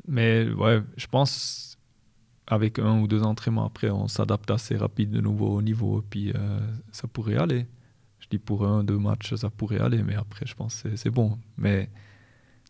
[0.06, 1.76] mais ouais, je pense
[2.46, 6.04] avec un ou deux entraînements après, on s'adapte assez rapide de nouveau au niveau, et
[6.08, 6.32] puis
[6.90, 7.66] ça pourrait aller.
[8.20, 11.10] Je dis pour un, deux matchs, ça pourrait aller, mais après, je pense que c'est
[11.10, 11.38] bon.
[11.58, 11.90] Mais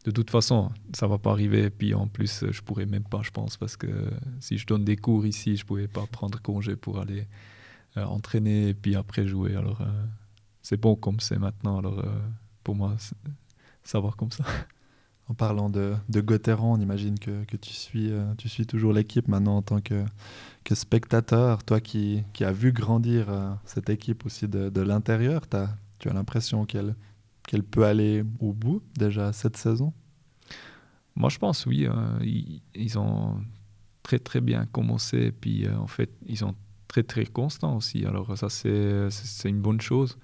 [0.09, 1.69] de toute façon, ça va pas arriver.
[1.69, 4.97] Puis en plus, je pourrais même pas, je pense, parce que si je donne des
[4.97, 7.27] cours ici, je pouvais pas prendre congé pour aller
[7.99, 9.55] euh, entraîner et puis après jouer.
[9.55, 10.05] Alors euh,
[10.63, 11.79] c'est bon comme c'est maintenant.
[11.79, 12.19] Alors euh,
[12.65, 12.97] pour moi,
[13.85, 14.45] savoir comme ça.
[15.31, 16.25] En parlant de, de
[16.59, 20.03] on imagine que, que tu, suis, tu suis toujours l'équipe maintenant en tant que,
[20.65, 21.63] que spectateur.
[21.65, 23.27] Toi qui, qui as vu grandir
[23.67, 25.57] cette équipe aussi de, de l'intérieur, tu
[26.09, 26.95] as l'impression qu'elle
[27.49, 29.93] qu'elle peut aller au bout déjà cette saison?
[31.19, 31.87] Moi, je pense oui.
[31.87, 32.19] Hein.
[32.23, 33.43] ils, ont
[34.05, 36.55] très très bien commencé et puis euh, en fait, ils sont
[36.87, 38.07] très très constants aussi.
[38.07, 40.17] Alors ça, c'est une bonne chose,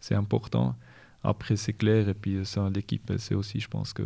[0.00, 0.76] c'est important.
[1.22, 4.02] Après, c'est clair et puis ça, l'équipe, c'est aussi, je pense que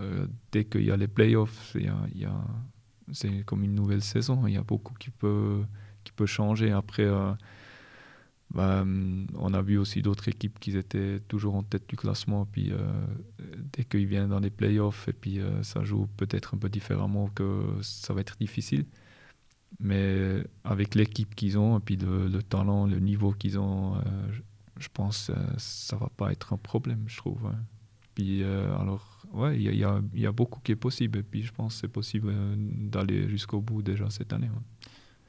[0.00, 2.44] euh, dès qu'il y a les playoffs, a,
[3.12, 4.46] c'est comme une nouvelle saison.
[4.46, 5.62] Il y a beaucoup qui peut,
[6.04, 6.72] qui peut changer.
[6.72, 7.32] Après, euh,
[8.54, 12.46] hum, on a vu aussi d'autres équipes qui étaient toujours en tête du classement.
[12.46, 13.06] Puis euh,
[13.72, 17.28] dès qu'ils viennent dans les playoffs, et puis euh, ça joue peut-être un peu différemment,
[17.28, 18.86] que ça va être difficile.
[19.80, 24.00] Mais avec l'équipe qu'ils ont, et puis le, talent, le niveau qu'ils ont, euh,
[24.78, 27.46] je, pense ça va pas être un problème, je trouve.
[27.46, 27.58] Hein.
[28.14, 29.84] Puis alors, ouais, il y
[30.26, 31.18] a, beaucoup qui est possible.
[31.18, 34.50] Et puis je pense que c'est possible d'aller jusqu'au bout déjà cette année.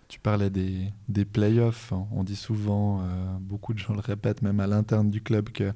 [0.10, 1.93] Tu parlais des, des playoffs.
[1.93, 2.07] Hein.
[2.12, 5.74] On dit souvent, euh, beaucoup de gens le répètent, même à l'interne du club, qu'il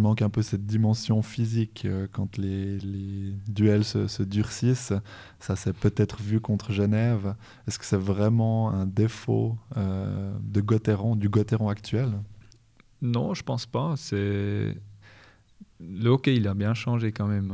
[0.00, 4.94] manque un peu cette dimension physique euh, quand les, les duels se, se, durcissent.
[5.40, 7.36] Ça s'est peut-être vu contre Genève.
[7.68, 12.14] Est-ce que c'est vraiment un défaut euh, de Gauthieron, du Gauthieron actuel?
[13.02, 13.94] Non, je pense pas.
[14.10, 17.52] Le hockey, il a bien changé quand même.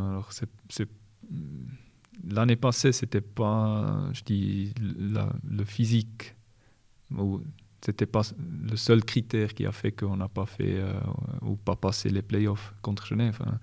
[2.29, 6.35] L'année passée, c'était pas, je dis, le physique.
[7.85, 11.01] C'était pas le seul critère qui a fait qu'on n'a pas fait euh,
[11.43, 13.39] ou pas passé les playoffs contre Genève.
[13.45, 13.59] Hein.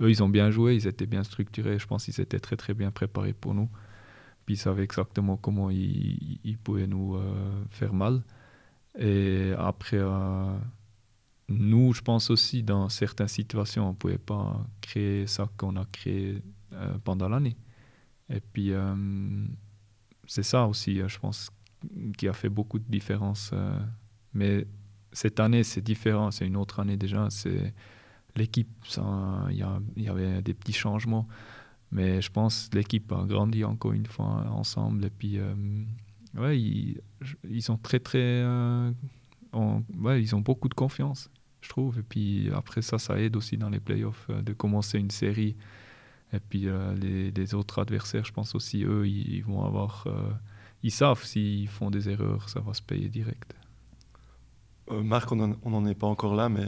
[0.00, 1.78] Eux, ils ont bien joué, ils étaient bien structurés.
[1.78, 3.68] Je pense qu'ils étaient très très bien préparés pour nous.
[4.48, 8.22] Ils savaient exactement comment ils, ils pouvaient nous euh, faire mal.
[8.98, 10.56] Et après, euh,
[11.48, 15.84] nous, je pense aussi, dans certaines situations, on ne pouvait pas créer ça qu'on a
[15.84, 16.42] créé
[17.04, 17.56] pendant l'année.
[18.30, 18.94] Et puis, euh,
[20.26, 21.50] c'est ça aussi, euh, je pense,
[22.16, 23.50] qui a fait beaucoup de différence.
[23.52, 23.78] Euh.
[24.32, 24.66] mais
[25.12, 27.28] cette année, c'est différent, c'est une autre année déjà.
[27.30, 27.74] C'est
[28.36, 28.68] l'équipe,
[29.50, 29.56] il
[29.96, 31.26] y, y, avait des petits changements.
[31.90, 35.04] Mais je pense l'équipe a grandi encore une fois ensemble.
[35.06, 35.40] Et puis,
[36.36, 37.00] ouais, ils,
[37.48, 38.44] ils, sont très, très.
[39.52, 41.28] ouais, ils ont beaucoup de confiance,
[41.60, 41.98] je trouve.
[41.98, 45.56] Et puis après ça, ça aide aussi dans les playoffs de commencer une série
[46.32, 50.04] et puis euh, les, autres adversaires, je pense aussi, eux, ils, vont avoir.
[50.06, 50.30] Euh,
[50.82, 53.54] ils savent s'ils font des erreurs, ça va se payer direct.
[54.90, 56.66] Euh, Marc, on n'en est pas encore là, mais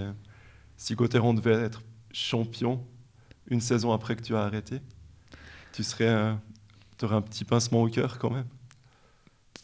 [0.77, 1.83] si Gauthieron devait être
[2.13, 2.85] champion
[3.49, 4.81] une saison après que tu as arrêté,
[5.73, 6.37] tu serais,
[7.03, 8.47] aurais un petit pincement au cœur quand même.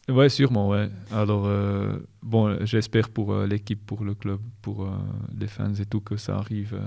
[0.08, 0.88] Ouais, sûrement, ouais.
[1.12, 1.48] Alors,
[2.22, 4.88] bon, j'espère pour l'équipe, pour le club, pour
[5.38, 6.80] les fans et tout que ça arrive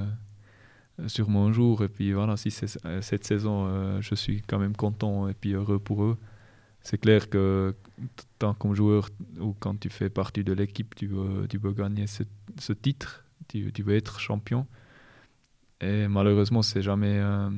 [1.07, 1.83] sur mon jour.
[1.83, 2.53] Et puis voilà, si
[2.85, 6.17] euh, cette saison, euh, je suis quand même content et puis heureux pour eux.
[6.81, 7.75] C'est clair que
[8.39, 12.07] tant comme joueur ou quand tu fais partie de l'équipe, tu veux, tu veux gagner
[12.07, 14.65] ce, titre, tu, veux être champion.
[15.79, 17.49] Et malheureusement, c'est jamais, euh,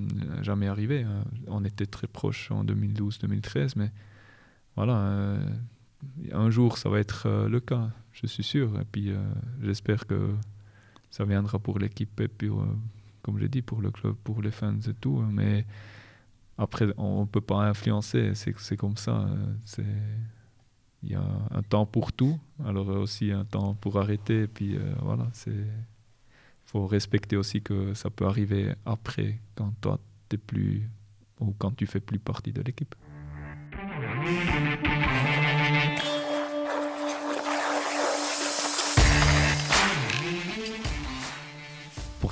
[0.41, 1.03] jamais arrivé.
[1.03, 1.23] Hein.
[1.47, 3.91] On était très proche en 2012-2013, mais
[4.75, 5.38] voilà,
[6.31, 8.77] un jour ça va être le cas, je suis sûr.
[8.81, 9.13] Et puis
[9.61, 10.31] j'espère que
[11.11, 12.49] ça viendra pour l'équipe et puis
[13.24, 15.19] comme j'ai dit, pour le club, pour les fans et tout.
[15.24, 15.65] Hein, mais
[16.57, 19.28] après, on ne peut pas influencer, c'est comme ça.
[19.80, 19.84] Euh,
[21.01, 24.47] il y a un temps pour tout, alors aussi un temps pour arrêter.
[24.47, 25.65] Puis euh, voilà, il
[26.65, 29.99] faut respecter aussi que ça peut arriver après, quand toi,
[30.30, 30.89] tu plus,
[31.39, 32.95] ou quand tu fais plus partie de l'équipe.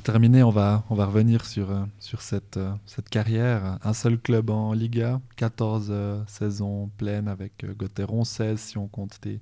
[0.01, 3.77] Pour terminer, on va, on va revenir sur, euh, sur cette, euh, cette carrière.
[3.83, 9.21] Un seul club en Liga, 14 euh, saisons pleines avec Gauthieron, 16 si on compte
[9.21, 9.39] tes,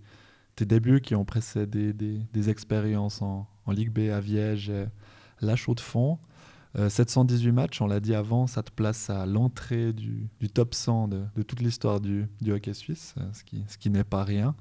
[0.57, 4.88] tes débuts qui ont précédé des, des expériences en, en, Ligue B à Viège et
[5.39, 6.20] La Chaux-de-Fonds.
[6.76, 11.07] 718 matchs, on l'a dit avant, ça te place à l'entrée du, du, top 100
[11.07, 14.55] de, de toute l'histoire du, du, hockey suisse, ce qui, ce qui n'est pas rien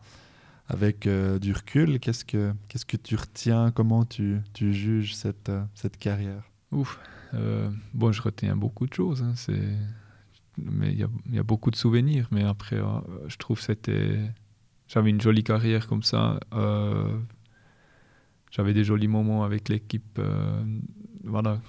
[0.69, 2.53] avec euh, du recul, qu'est-ce que,
[2.87, 3.71] que tu retiens?
[3.71, 6.43] Comment tu, tu juges cette, euh, cette carrière?
[6.73, 7.01] Ouf,
[7.35, 9.23] euh, bon, je retiens beaucoup de choses.
[9.23, 9.35] Hein.
[10.59, 12.29] Mais il y, a beaucoup de souvenirs.
[12.33, 12.81] Mais après,
[13.29, 14.19] je trouve que c'était...
[14.89, 16.41] J'avais une jolie carrière comme ça.
[18.51, 20.21] J'avais des jolis moments avec l'équipe.
[21.23, 21.61] voilà.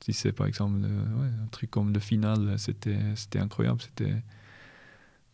[0.00, 3.82] Si c'est par exemple un truc comme le final, c'était, c'était incroyable.
[3.82, 4.22] C'était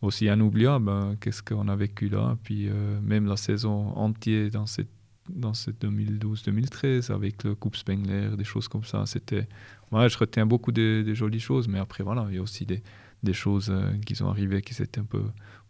[0.03, 0.89] aussi inoubliable.
[0.89, 2.37] Hein, qu'est-ce qu'on a vécu là?
[2.43, 4.89] Puis euh, même la saison entière dans cette,
[5.29, 9.05] dans cette 2012-2013 avec le Coupe Spengler, des choses comme ça.
[9.05, 9.47] C'était,
[9.91, 12.83] ouais, je retiens beaucoup des, jolies choses, mais après voilà, il y a aussi des,
[13.23, 15.23] des choses euh, qui sont arrivées qui étaient un peu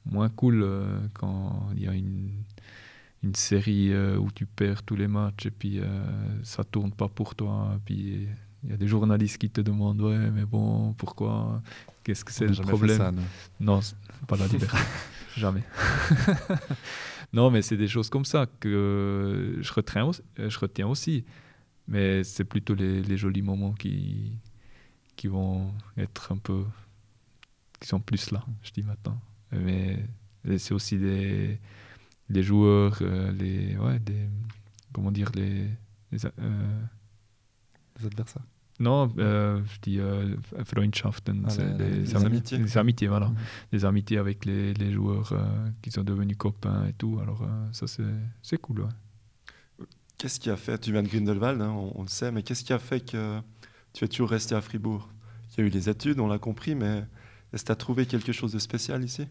[0.06, 2.32] moins cool euh, quand il y a une,
[3.24, 5.80] une série où tu perds tous les matchs et puis
[6.42, 7.80] ça tourne pas pour toi.
[7.86, 8.28] Puis
[8.66, 11.62] il y a des journalistes qui te demandent ouais mais bon pourquoi?
[12.04, 13.12] Qu'est-ce que c'est le problème ça,
[13.60, 13.80] non,
[14.28, 14.78] pas la liberté.
[15.38, 15.64] Jamais.
[17.34, 21.26] Non mais c'est des choses comme ça que je retiens aussi, je retiens aussi.
[21.88, 24.38] mais c'est plutôt les, les, jolis moments qui
[25.16, 26.64] qui vont être un peu
[27.80, 29.20] qui sont plus là je dis maintenant.
[29.52, 29.98] Mais
[30.58, 31.60] c'est aussi des
[32.30, 34.30] des joueurs euh, les ouais des
[34.94, 35.68] comment dire les,
[36.12, 36.82] les, euh,
[38.00, 38.46] les adversaires
[38.84, 42.58] non, euh, je dis euh, Freundschaften, ah, des, amitiés.
[42.60, 43.28] Des amitiés, voilà.
[43.28, 43.36] Mhm.
[43.72, 47.18] Des amitiés avec les, les joueurs euh, qui sont devenus copains et tout.
[47.22, 48.82] Alors, euh, ça, c'est cool.
[48.82, 49.86] Ouais.
[50.18, 52.74] Qu'est-ce qui a fait, tu viens de Grindelwald, hein, on, le sait, mais qu'est-ce qui
[52.74, 53.40] a fait que
[53.94, 55.10] tu es toujours resté à Fribourg?
[55.52, 57.04] Il y a eu les études, on l'a compris, mais
[57.52, 59.28] est-ce que tu as trouvé quelque chose de spécial ici?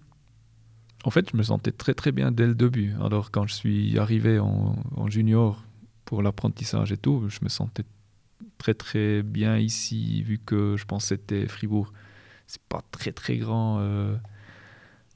[1.05, 2.94] En fait, je me sentais très très bien dès le début.
[3.00, 4.76] Alors quand je suis arrivé en,
[5.09, 5.64] junior
[6.05, 7.84] pour l'apprentissage et tout, je me sentais
[8.59, 11.92] très très bien ici, vu que je pense que c'était Fribourg.
[12.46, 13.78] C'est pas très très grand.
[13.80, 14.16] Euh.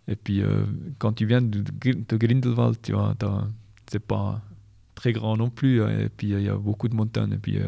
[0.09, 0.65] et puis euh,
[0.99, 3.15] quand tu viens de, de Grindelwald, tu vois,
[3.87, 4.41] c'est pas
[4.95, 5.83] très grand non plus.
[5.83, 6.01] Hein.
[6.01, 7.33] Et puis il y a beaucoup de montagnes.
[7.33, 7.67] Et puis euh,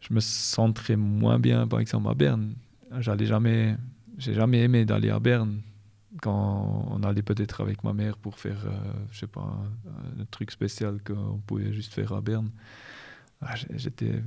[0.00, 2.54] je me sentais moins bien, par exemple, à Berne.
[2.98, 3.76] J'allais jamais,
[4.18, 5.60] j'ai jamais aimé d'aller à Berne
[6.20, 9.58] quand on allait peut-être avec ma mère pour faire, euh, je sais pas,
[10.20, 12.50] un, truc spécial qu'on pouvait juste faire à Berne.
[13.40, 14.22] Ah, j'étais,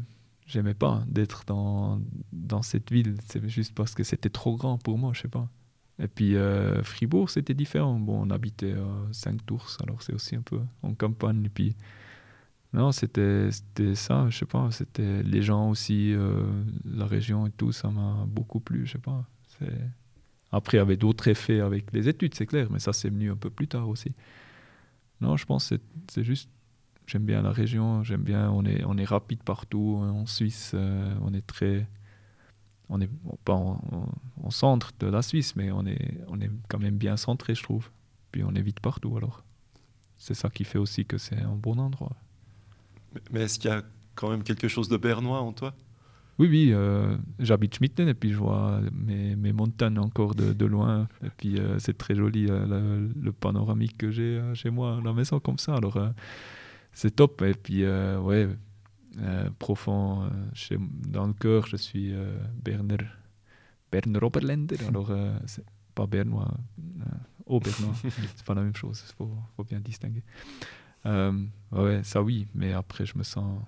[0.47, 3.15] j'aimais pas d'être dans, dans cette ville.
[3.27, 5.47] C'est juste parce que c'était trop grand pour moi, je sais pas.
[5.99, 7.99] Et puis euh, Fribourg, c'était différent.
[7.99, 11.43] Bon, on habitait à 5 tours, alors c'est aussi un peu en campagne.
[11.45, 11.75] Et puis,
[12.73, 13.49] non, c'était
[13.95, 14.69] ça, je sais pas.
[14.71, 16.43] C'était les gens aussi, euh,
[16.85, 19.25] la région et tout, ça m'a beaucoup plu, je sais pas.
[20.51, 23.31] Après, il y avait d'autres effets avec les études, c'est clair, mais ça, c'est venu
[23.31, 24.13] un peu plus tard aussi.
[25.19, 25.75] Non, je pense que
[26.09, 26.49] c'est juste,
[27.07, 29.99] j'aime bien la région, j'aime bien, on est, on est rapide partout.
[30.01, 31.87] En Suisse, euh, on est très.
[32.89, 33.09] On n'est
[33.43, 37.53] pas en, centre de la Suisse, mais on est, on est quand même bien centré,
[37.55, 37.89] je trouve.
[38.31, 39.43] Puis on est vite partout, alors.
[40.19, 42.15] C'est ça qui fait aussi que c'est un bon endroit.
[43.31, 43.83] Mais est-ce qu'il y a
[44.15, 45.73] quand même quelque chose de bernois en toi?
[46.39, 50.65] Oui, oui, euh, j'habite Schmitten et puis je vois mes, mes montagnes encore de, de,
[50.65, 51.07] loin.
[51.23, 55.39] Et puis euh, c'est très joli euh, le, panoramique que j'ai chez moi la maison
[55.39, 55.75] comme ça.
[55.75, 55.99] Alors
[56.93, 57.41] c'est top.
[57.41, 58.49] Et puis, ouais,
[59.59, 62.13] profond, chez, dans le cœur, je suis
[62.63, 62.97] Berner,
[63.91, 64.77] Berner Oberländer.
[64.87, 65.11] Alors
[65.45, 65.65] c'est
[65.95, 66.53] pas bernois,
[67.45, 67.95] au bernois,
[68.35, 70.23] c'est pas la même chose, il faut, faut, bien distinguer.
[71.05, 73.61] ouais, ça oui, mais après je me sens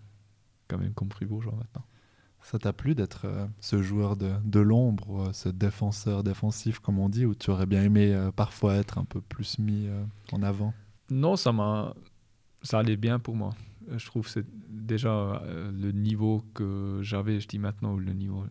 [0.70, 1.84] quand même comme fribourgeois maintenant.
[2.42, 6.98] Ça t'a plu d'être euh, ce joueur de, de l'ombre, euh, ce défenseur défensif, comme
[6.98, 9.90] on dit, ou tu aurais bien aimé euh, parfois être un peu plus mis
[10.32, 10.74] en avant?
[11.10, 11.94] Non, ça m'a,
[12.62, 13.56] ça allait bien pour moi.
[13.96, 18.46] Je trouve que c'est déjà le niveau que j'avais, je dis maintenant, le niveau,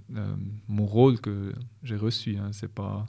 [0.67, 1.53] mon rôle que
[1.83, 2.37] j'ai reçu.
[2.37, 3.07] Hein, c'est pas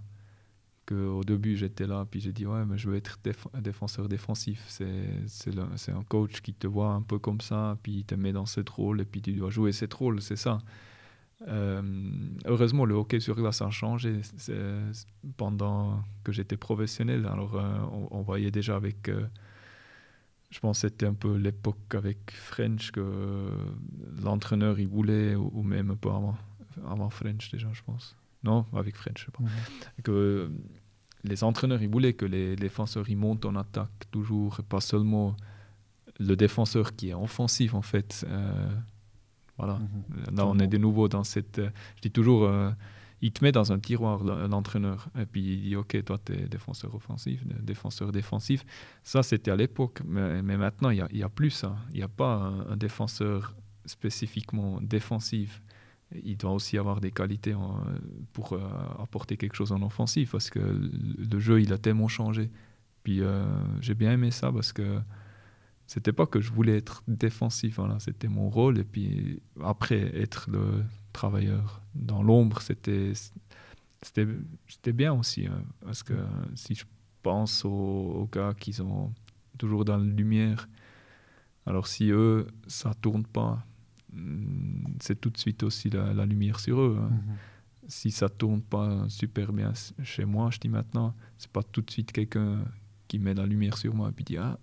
[0.96, 3.20] au début j'étais là, puis j'ai dit ouais, mais je veux être
[3.54, 4.64] un défenseur défensif.
[4.68, 8.46] C'est un coach qui te voit un peu comme ça, puis il te met dans
[8.46, 10.60] ce rôle, et puis tu dois jouer ce rôle, c'est ça.
[11.48, 11.82] Euh,
[12.46, 14.22] heureusement, le hockey sur glace a changé
[15.38, 17.26] pendant que j'étais professionnel.
[17.32, 17.80] Alors, euh,
[18.12, 19.10] on, voyait déjà avec.
[20.50, 23.52] Euh, je pense que c'était un peu l'époque avec French que
[24.22, 26.38] l'entraîneur il voulait, ou, même un peu avant,
[26.88, 28.16] avant French déjà, je pense.
[28.44, 29.44] Non, avec French, je sais pas.
[29.44, 29.50] Mhm.
[30.04, 30.52] Que
[31.24, 35.36] les entraîneurs, ils voulaient que les défenseurs ils montent en attaque toujours, pas seulement
[36.20, 38.26] le défenseur qui est offensif en fait.
[38.28, 38.70] Euh,
[39.58, 39.80] voilà.
[39.80, 40.36] Mhm.
[40.36, 41.60] Là, on est de nouveau dans cette.
[41.60, 42.72] Euh, je dis toujours, euh,
[43.22, 46.48] il te met dans un tiroir l'entraîneur et puis il dit ok, toi tu es
[46.48, 48.66] défenseur offensif, défenseur défensif.
[49.04, 51.76] Ça c'était à l'époque, mais, maintenant il n'y a, plus ça.
[51.92, 53.56] Il n'y a pas un, défenseur
[53.86, 55.62] spécifiquement défensif
[56.24, 57.56] il doit aussi avoir des qualités
[58.34, 58.60] pour euh,
[58.98, 62.50] apporter quelque chose en offensif parce que le jeu il a tellement changé.
[63.04, 63.46] Puis euh,
[63.80, 65.00] j'ai bien aimé ça parce que
[65.90, 68.78] c'était pas que je voulais être défensif, c'était mon rôle.
[68.78, 73.14] Et puis après, être le travailleur dans l'ombre, c'était
[74.02, 75.46] c'était bien aussi.
[75.46, 76.14] Hein, parce que
[76.56, 76.86] si je
[77.22, 79.12] pense aux, aux gars qui sont
[79.58, 80.70] toujours dans la lumière,
[81.66, 83.66] alors si eux, ça tourne pas,
[84.14, 87.00] Mm, c'est tout de suite aussi la, lumière sur eux.
[87.00, 87.10] Hein.
[87.10, 87.36] Mhm.
[87.88, 89.74] Si ça tourne pas super bien
[90.04, 92.64] chez moi, je dis maintenant, c'est pas tout de suite quelqu'un
[93.08, 94.60] qui met la lumière sur moi et puis dit ah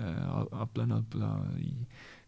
[0.00, 1.04] euh, à, plein
[1.58, 1.74] il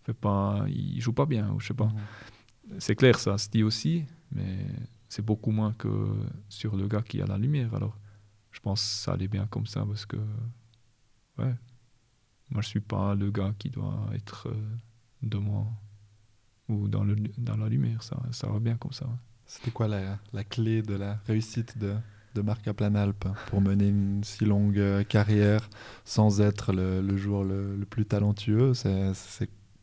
[0.05, 1.87] fait pas, il joue pas bien ou je sais pas.
[1.87, 2.81] Mhm.
[2.81, 4.67] C'est clair, ça se dit aussi, mais
[5.09, 5.89] c'est beaucoup moins que
[6.49, 7.75] sur le gars qui a la lumière.
[7.75, 7.99] Alors,
[8.51, 10.17] je pense que ça allait bien comme ça parce que,
[11.39, 11.55] ouais,
[12.51, 14.77] moi je suis pas le gars qui doit être euh,
[15.23, 15.67] de moi
[16.69, 18.03] ou dans, le, dans la lumière.
[18.03, 19.07] Ça, ça va bien comme ça.
[19.47, 21.95] C'était quoi la, la, clé de la réussite de,
[22.35, 25.69] de Marc Aplanalp pour mener une si longue euh, carrière
[26.05, 28.73] sans être le, le joueur le, le, plus talentueux?
[28.75, 29.13] C'est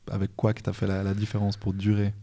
[0.09, 2.13] avec quoi que tu as fait la, différence pour durer?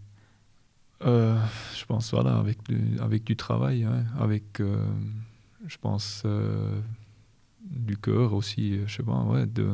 [1.05, 1.39] Euh,
[1.75, 4.87] Je pense, voilà, avec du, avec du travail, hein, avec, euh,
[5.67, 6.25] je pense,
[7.63, 9.69] du cœur aussi, je sais pas, ouais, de,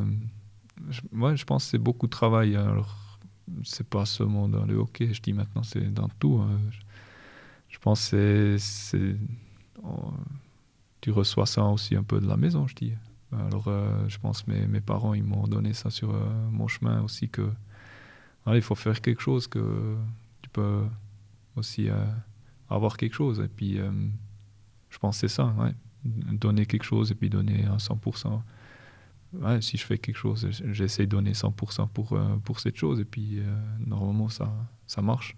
[0.89, 1.01] je,
[1.35, 2.55] je pense que c'est beaucoup de travail.
[2.55, 2.97] Alors,
[3.63, 6.41] c'est pas seulement dans le hockey, je dis maintenant, c'est dans tout.
[6.41, 6.59] Hein.
[7.69, 9.15] Je, pense que c'est.
[11.01, 12.93] Tu reçois ça aussi un peu de la maison, je dis.
[13.31, 16.67] Alors, euh, je pense que mes, mes parents, ils m'ont donné ça sur euh, mon
[16.67, 17.49] chemin aussi, que
[18.47, 19.95] il faut faire quelque chose, que
[20.41, 20.83] tu peux
[21.55, 22.05] aussi euh,
[22.69, 23.39] avoir quelque chose.
[23.39, 23.77] Et puis,
[24.89, 25.73] je pense que c'est ça, ouais.
[26.03, 28.41] donner quelque chose et puis donner à 100%.
[29.33, 32.99] Ouais, si je fais quelque chose, j'essaie de donner 100% pour, euh, pour cette chose
[32.99, 33.43] et puis euh,
[33.79, 34.53] normalement ça,
[34.85, 35.35] ça marche.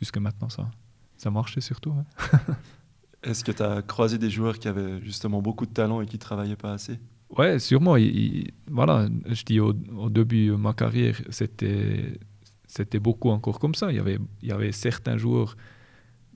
[0.00, 0.68] Jusque maintenant, ça,
[1.16, 1.94] ça marchait surtout.
[3.22, 6.18] Est-ce que tu as croisé des joueurs qui avaient justement beaucoup de talent et qui
[6.18, 6.98] travaillaient pas assez?
[7.38, 7.96] Ouais, sûrement.
[8.68, 9.72] voilà, je dis au,
[10.10, 12.18] début de ma carrière, c'était
[12.72, 13.90] c'était beaucoup encore comme ça.
[13.90, 15.56] Il y avait, il y avait certains joueurs,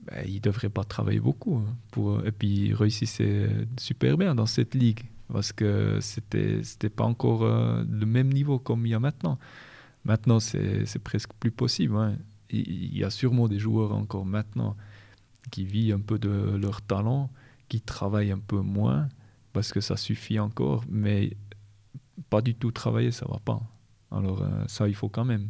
[0.05, 1.55] ben, ils ne devraient pas travailler beaucoup.
[1.57, 5.01] Hein, pour, et puis ils réussissaient super bien dans cette ligue
[5.33, 9.39] parce que c'était c'était pas encore euh, le même niveau comme il y a maintenant.
[10.05, 11.95] Maintenant, c'est presque plus possible.
[11.97, 12.17] Hein.
[12.51, 14.77] Il, y a sûrement des joueurs encore maintenant
[15.51, 17.31] qui vivent un peu de leur talent,
[17.67, 19.09] qui travaillent un peu moins
[19.53, 21.35] parce que ça suffit encore, mais
[22.29, 23.59] pas du tout travailler, ça va pas.
[24.11, 25.47] Alors euh, ça, il faut quand même.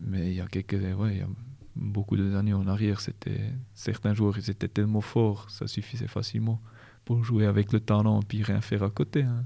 [0.00, 1.28] Mais il y a quelques, ouais, y a
[1.76, 6.60] beaucoup d'années en arrière, c'était certains joueurs, ils étaient tellement forts, ça suffisait facilement
[7.04, 9.22] pour jouer avec le talent puis rien faire à côté.
[9.22, 9.44] Hein.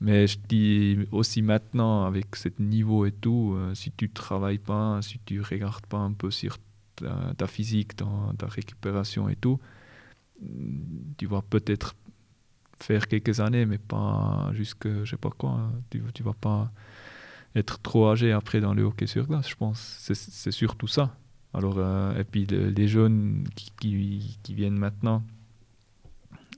[0.00, 5.00] Mais je dis aussi maintenant, avec ce niveau et tout, euh, si tu travailles pas,
[5.00, 6.58] si tu regardes pas un peu sur
[6.96, 8.06] ta, physique, ta,
[8.38, 9.58] ta, récupération et tout,
[11.16, 11.94] tu vas peut-être
[12.78, 15.50] faire quelques années, mais pas jusque, je sais pas quoi.
[15.50, 15.72] Hein.
[15.90, 16.70] Tu, tu vas pas
[17.56, 19.96] être trop âgé après dans le hockey sur glace, je pense.
[20.12, 21.16] C'est surtout ça.
[21.54, 25.22] Alors, euh, et puis les jeunes qui, viennent maintenant,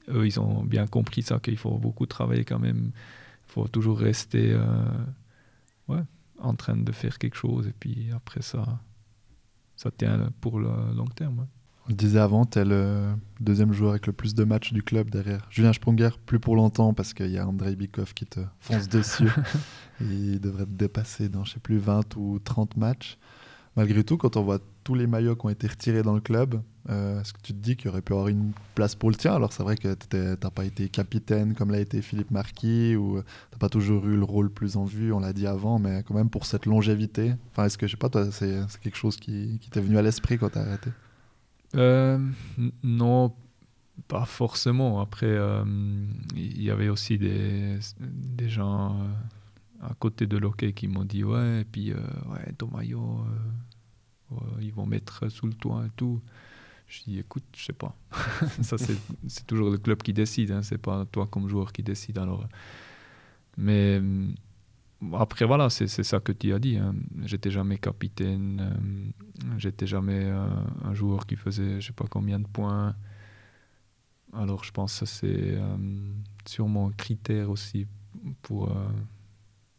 [0.08, 2.90] eux, ils ont bien compris ça, qu'il faut beaucoup travailler quand même.
[3.48, 6.02] Il faut toujours rester euh,
[6.38, 7.68] en train de faire quelque chose.
[7.68, 8.80] Et puis après ça,
[9.76, 11.46] ça tient pour le long terme.
[11.90, 13.06] On disait avant, tu es le
[13.40, 16.92] deuxième joueur avec le plus de matchs du club derrière Julien Sprunger, plus pour longtemps
[16.92, 19.30] parce qu'il y a Andrei Bikov qui te fonce dessus.
[20.02, 23.16] Il devrait te dépasser dans, je sais plus, 20 ou 30 matchs.
[23.74, 26.60] Malgré tout, quand on voit tous les maillots qui ont été retirés dans le club,
[26.90, 29.34] euh, est-ce que tu te dis qu'il aurait pu avoir une place pour le tien?
[29.34, 33.18] Alors c'est vrai que tu n'as pas été capitaine comme l'a été Philippe Marquis, ou
[33.20, 36.02] tu n'as pas toujours eu le rôle plus en vue, on l'a dit avant, mais
[36.06, 39.16] quand même pour cette longévité, enfin, est-ce que, je sais pas, toi, c'est quelque chose
[39.16, 40.90] qui, qui t'est venu à l'esprit quand tu as arrêté?
[41.74, 42.18] Euh,
[42.82, 43.34] Non,
[44.06, 45.00] pas forcément.
[45.00, 45.64] Après, euh,
[46.34, 47.78] il y avait aussi des,
[48.46, 48.96] gens
[49.80, 53.24] à côté de l'hockey qui m'ont dit Ouais, et puis, ouais, ton maillot,
[54.60, 56.20] ils vont mettre sous le toit et tout.
[56.86, 57.94] Je dis, écoute, je sais pas.
[58.62, 62.18] ça, c'est toujours le club qui décide, hein, c'est pas toi comme joueur qui décide.
[62.18, 62.48] Alors.
[63.58, 64.00] Mais
[65.14, 66.76] après, voilà, c'est ça que tu as dit.
[66.76, 66.94] Hein.
[67.24, 70.48] J'étais jamais capitaine, euh, j'étais jamais euh,
[70.84, 72.94] un joueur qui faisait je sais pas combien de points.
[74.32, 75.76] Alors, je pense que c'est euh,
[76.46, 77.86] sûrement un critère aussi
[78.42, 78.70] pour,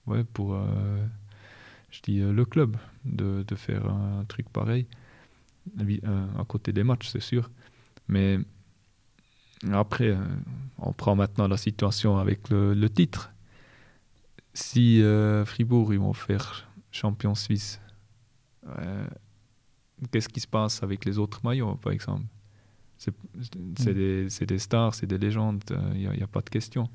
[0.08, 0.58] ouais, pour
[1.92, 4.88] je dis, le club de, de faire un truc pareil.
[5.80, 7.50] Euh, à côté des matchs, c'est sûr.
[8.08, 8.40] Mais
[9.72, 10.18] après, euh,
[10.78, 13.32] on prend maintenant la situation avec le, titre.
[14.60, 17.80] Si euh, Fribourg, ils vont faire champion suisse,
[20.12, 22.26] qu'est-ce qui se passe avec les autres maillots, par exemple?
[22.98, 23.94] C'est mm.
[23.94, 26.90] des, des, stars, c'est des légendes, il n'y a, a, pas de question.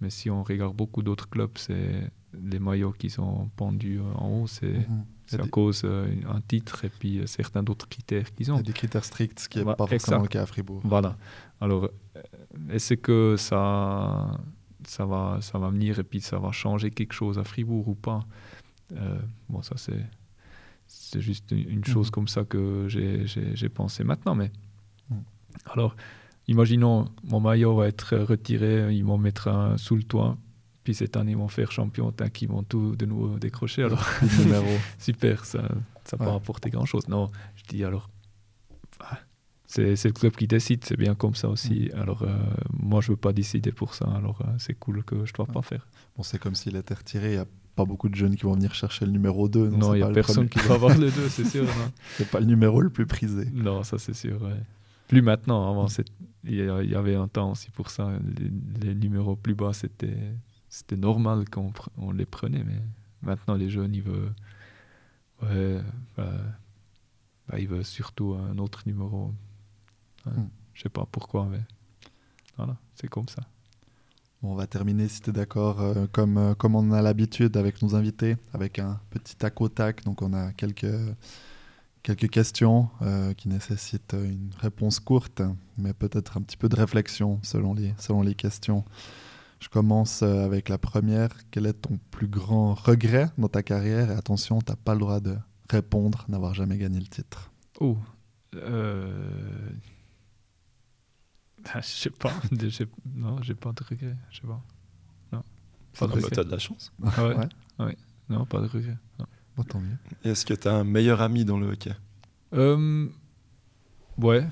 [0.00, 4.46] Mais si on regarde beaucoup d'autres clubs, c'est les maillots qui sont pendus en haut,
[4.46, 5.40] c'est mhm.
[5.40, 8.56] à cause d'un euh, titre et puis euh, certains d'autres critères qu'ils ont.
[8.56, 10.80] Il y a des critères stricts, ce qui n'est pas forcément le cas à Fribourg.
[10.84, 11.16] Voilà.
[11.60, 12.22] Alors, euh,
[12.70, 14.38] est-ce que ça,
[14.88, 17.94] ça, va, ça va venir et puis ça va changer quelque chose à Fribourg ou
[17.94, 18.20] pas
[19.48, 20.06] Bon, ça c'est
[20.86, 22.12] c'est juste une chose mhm.
[22.12, 24.34] comme ça que j'ai pensé maintenant.
[24.34, 24.50] Mais
[25.10, 25.22] mhm.
[25.66, 25.94] alors,
[26.46, 30.38] imaginons mon maillot va être retiré, ils vont mettre un sous le toit
[30.88, 33.82] puis cette année, ils vont faire champion, tant qu'ils vont tout de nouveau décrocher.
[33.82, 34.02] Alors,
[34.98, 37.08] super, ça n'a pas apporté grand-chose.
[37.08, 38.08] Non, je dis alors,
[39.00, 39.18] ah,
[39.68, 41.90] c'est le club qui décide, c'est bien comme ça aussi.
[41.94, 42.00] Mm.
[42.00, 42.36] Alors, euh,
[42.72, 45.36] moi, je ne veux pas décider pour ça, alors euh, c'est cool que je ne
[45.36, 45.86] dois pas faire.
[46.16, 47.46] Bon, c'est comme s'il était retiré, il n'y a
[47.76, 49.68] pas beaucoup de jeunes qui vont venir chercher le numéro 2.
[49.68, 51.66] Non, il n'y a personne qui va avoir le 2, c'est sûr.
[52.16, 53.44] c'est pas le numéro le plus prisé.
[53.52, 54.40] Non, ça c'est sûr.
[55.06, 55.86] Plus maintenant, avant,
[56.44, 58.10] il y avait un temps aussi pour ça.
[58.80, 60.16] les numéros plus bas, c'était
[60.68, 62.80] c'était normal qu'on on les prenait, mais
[63.22, 64.34] maintenant les jeunes, ils veulent,
[65.42, 65.80] ouais,
[66.16, 66.32] bah,
[67.48, 69.32] bah, ils veulent surtout un autre numéro.
[70.36, 70.42] Je.
[70.78, 71.58] Je sais pas pourquoi, mais
[72.56, 73.42] voilà, c'est comme ça.
[74.42, 77.82] on va terminer, si tu es d'accord, euh, comme, euh, comme on a l'habitude avec
[77.82, 80.04] nos invités, avec un petit tac au tac.
[80.04, 80.86] Donc, on a quelques,
[82.04, 85.42] quelques questions euh, qui nécessitent une réponse courte,
[85.78, 88.84] mais peut-être un petit peu de réflexion selon les, selon les questions.
[89.58, 91.30] Je commence avec la première.
[91.50, 94.12] Quel est ton plus grand regret dans ta carrière?
[94.12, 95.36] Et attention, tu n'as pas le droit de
[95.68, 97.50] répondre, n'avoir jamais gagné le titre.
[97.80, 97.96] Oh.
[101.76, 101.80] Euh...
[101.80, 102.32] Je sais pas.
[103.14, 104.16] non, j'ai pas de regret.
[104.30, 104.60] Je sais pas.
[105.32, 105.42] Non.
[105.42, 106.30] Ah Pas de regret.
[106.32, 106.92] T'as de la chance.
[107.04, 107.36] Ah ouais.
[107.36, 107.48] Ouais.
[107.80, 107.96] Ouais.
[108.28, 108.96] Non, pas de regret.
[109.18, 109.26] non.
[109.56, 109.96] Bon, tant mieux.
[110.24, 111.92] Est-ce que tu as un meilleur ami dans le hockey?
[112.54, 113.08] Euh,
[114.18, 114.46] ouais,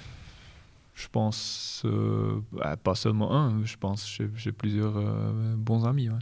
[0.94, 6.10] je pense euh, bah, pas seulement un, je pense que j'ai- plusieurs euh, bons amis.
[6.10, 6.18] Ouais.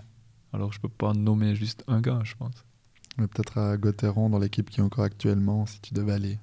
[0.52, 2.64] Alors je peux pas nommer juste un gars, je pense.
[3.16, 6.38] Mais peut-être à Gauthieron, dans l'équipe qui est encore actuellement, si tu devais aller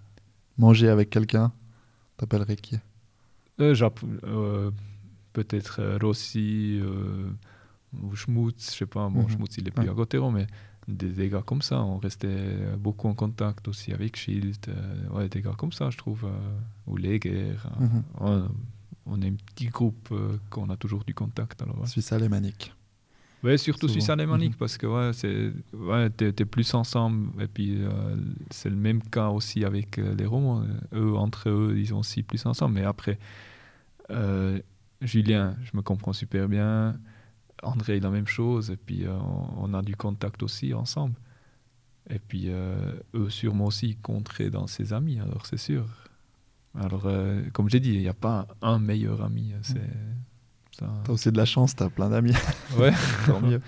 [0.57, 1.51] manger avec quelqu'un,
[2.17, 2.77] t'appellerais qui?
[5.34, 7.30] Peut-être euh, Rossi euh,
[8.03, 9.07] ou Schmutz, je sais pas.
[9.09, 9.30] Bon, Mhm.
[9.30, 10.47] Schmutz il est plus à Gauthieron, mais
[10.88, 14.57] des, des gars comme ça, on restait beaucoup en contact aussi avec Schild.
[14.68, 16.26] euh, ouais, des gars comme ça, je trouve.
[16.26, 17.55] euh, ou Leger.
[18.22, 18.47] euh, ouais,
[19.05, 21.62] on est un petit groupe euh, qu'on a toujours du contact.
[21.62, 21.88] Alors, ouais.
[21.88, 22.74] Suisse alémanique.
[23.43, 23.88] Ouais, surtout.
[23.88, 24.57] Suisse alémanique Mhm.
[24.57, 28.16] parce que ouais, c'est ouais, t'es, plus ensemble et puis euh,
[28.51, 30.64] c'est le même cas aussi avec euh, les Romans.
[30.93, 32.76] Eux entre eux, ils sont aussi plus ensemble.
[32.76, 33.16] Mais après, euh,
[35.01, 36.99] Julien, je me comprends super bien.
[37.64, 38.70] André, la même chose.
[38.72, 41.16] Et puis euh, on, on a du contact aussi ensemble.
[42.09, 45.20] Et puis euh, eux sûrement aussi compteraient dans ses amis.
[45.20, 45.86] Alors c'est sûr.
[46.80, 49.53] Alors euh, comme j'ai dit, il n'y a pas un meilleur ami.
[49.62, 49.82] C'est
[50.78, 50.88] ça.
[51.03, 52.34] T'as aussi de la chance, t'as plein d'amis.
[52.78, 52.93] Ouais.
[53.26, 53.62] Tant mieux.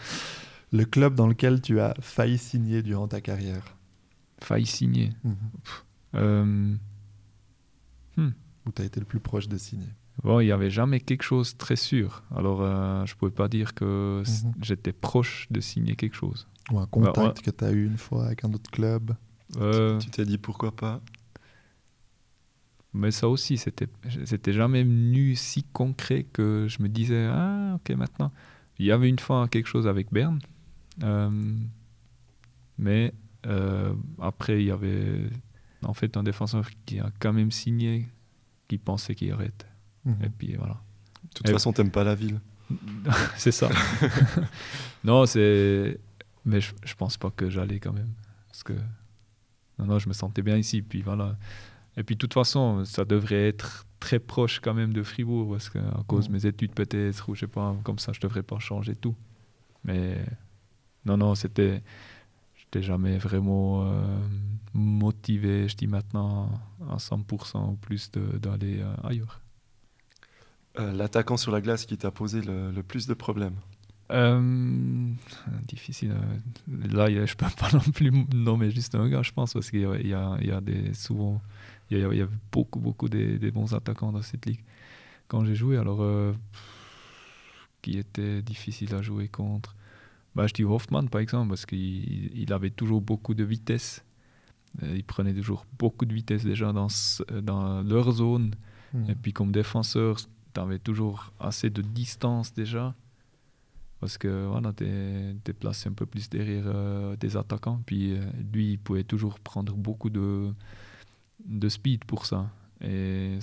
[0.72, 3.76] Le club dans lequel tu as failli signer durant ta carrière
[4.40, 5.14] Faille signer.
[5.24, 5.36] Mhm.
[6.16, 6.76] Euh,
[8.18, 9.90] Où tu as été le plus proche de signer
[10.22, 12.24] bon, il n'y avait jamais quelque chose de très sûr.
[12.36, 14.54] Alors, euh, je ne pouvais pas dire que Mhm.
[14.62, 16.48] j'étais proche de signer quelque chose.
[16.72, 17.44] Ou un contact ouais.
[17.44, 19.16] que tu as eu une fois avec un autre club
[19.58, 21.00] Euh, Tu t'es dit pourquoi pas?
[22.94, 23.88] Mais ça aussi, c'était
[24.26, 28.32] c'était jamais venu si concret que je me disais ah ok maintenant.
[28.80, 30.40] Il y avait une fois quelque chose avec Berne,
[31.04, 31.30] euh,
[32.78, 33.14] mais
[33.46, 35.30] euh, après il y avait
[35.84, 38.08] en fait un défenseur qui a quand même signé,
[38.68, 39.66] qui pensait qu'il arrête.
[40.06, 40.18] Mhm.
[40.24, 40.82] Et puis voilà.
[41.24, 42.40] De toute Eh façon, t'aimes pas la ville.
[43.38, 43.70] c'est ça.
[45.04, 46.00] non, c'est.
[46.46, 48.10] Mais je, je pense pas que j'allais quand même.
[48.48, 48.74] Parce que.
[49.80, 50.82] Non, non, je me sentais bien ici.
[50.82, 51.38] Puis voilà.
[51.98, 55.52] Et puis, de toute façon, ça devrait être très proche quand même de Fribourg.
[55.52, 56.38] Parce que, à cause de Mhm.
[56.38, 59.16] mes études, peut-être, ou je sais pas, comme ça, je devrais pas changer tout.
[59.84, 60.26] Mais.
[61.06, 61.82] Non, non, c'était.
[62.56, 64.18] J'étais jamais vraiment euh,
[64.74, 66.50] motivé, je dis maintenant,
[66.90, 69.42] à 100% ou plus d'aller euh, ailleurs.
[70.80, 73.56] Euh, L'attaquant sur la glace qui t'a posé le, le plus de problèmes.
[74.12, 75.08] Euh,
[75.68, 76.12] difficile.
[76.12, 79.82] euh, Là, je peux pas non plus nommer juste un gars, je pense, parce qu'il
[79.82, 81.42] y a, y y des souvent,
[81.90, 84.64] il y a, il y a beaucoup, beaucoup des, des bons attaquants dans cette ligue.
[85.28, 86.34] Quand j'ai joué, alors euh,
[87.82, 89.76] qui était difficile à jouer contre.
[90.36, 94.04] Bah, je dis Hoffman par exemple, parce qu'il il avait toujours beaucoup de vitesse.
[94.82, 96.88] Euh, Il prenait toujours beaucoup de vitesse déjà dans,
[97.42, 98.56] dans leur zone.
[98.94, 99.10] Mhm.
[99.10, 100.18] Et puis comme défenseur,
[100.60, 102.96] avais toujours assez de distance déjà.
[104.00, 107.82] Parce que voilà, tu es, placé un peu plus derrière euh, des attaquants.
[107.86, 110.52] Puis euh, lui, il pouvait toujours prendre beaucoup de,
[111.46, 112.50] de speed pour ça.
[112.82, 113.38] Et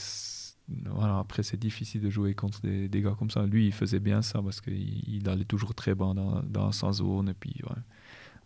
[0.87, 3.47] voilà, après, c'est difficile de jouer contre des, des gars comme ça.
[3.47, 6.93] Lui, il faisait bien ça parce qu'il il allait toujours très bas dans, dans sa
[6.93, 7.31] zone.
[7.31, 7.83] Et puis, ouais.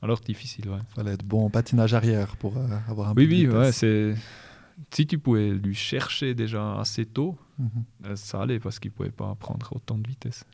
[0.00, 0.78] Alors, difficile, ouais.
[0.94, 3.72] Fallait être bon en patinage arrière pour euh, avoir un Oui, peu de oui, ouais,
[3.72, 4.14] c'est.
[4.90, 7.68] Si tu pouvais lui chercher déjà assez tôt, Mhm.
[8.06, 10.44] euh, ça allait parce qu'il ne pouvait pas prendre autant de vitesse.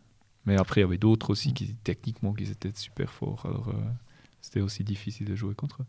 [0.47, 3.45] Mais après, il y avait d'autres aussi qui, techniquement, qui étaient super forts.
[3.47, 3.73] Alors, euh,
[4.41, 5.87] c'était aussi difficile de jouer contre eux.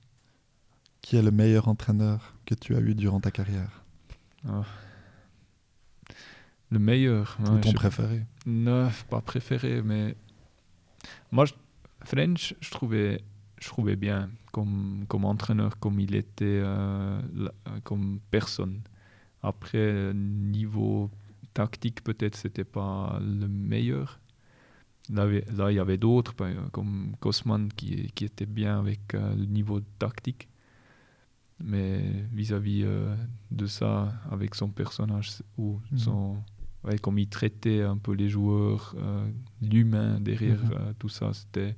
[1.02, 3.84] Qui est le meilleur entraîneur que tu as eu durant ta carrière?
[4.48, 4.64] Ah.
[6.70, 7.38] Le meilleur.
[7.42, 8.26] Ou ouais, ton préféré?
[8.46, 10.16] Non, pas préféré, mais
[11.32, 11.54] moi, je-
[12.06, 13.22] French, je trouvais,
[13.62, 17.52] je trouvais bien comme, comme entraîneur, comme il était, euh, là,
[17.84, 18.82] comme personne.
[19.44, 21.10] Après, niveau
[21.54, 24.20] tactique, peut-être, c'était pas le meilleur.
[25.10, 26.34] Là, il y avait- là, il y avait d'autres,
[26.72, 30.48] comme Kosman, qui, qui était bien avec euh, le niveau tactique.
[31.64, 32.02] Mais
[32.32, 33.16] vis-à-vis euh,
[33.52, 35.98] de ça, avec son personnage, ou Mhm.
[35.98, 36.38] son,
[36.84, 38.96] ouais, comme il traitait un peu les joueurs,
[39.62, 40.94] l'humain derrière Mhm.
[40.98, 41.76] tout ça, c'était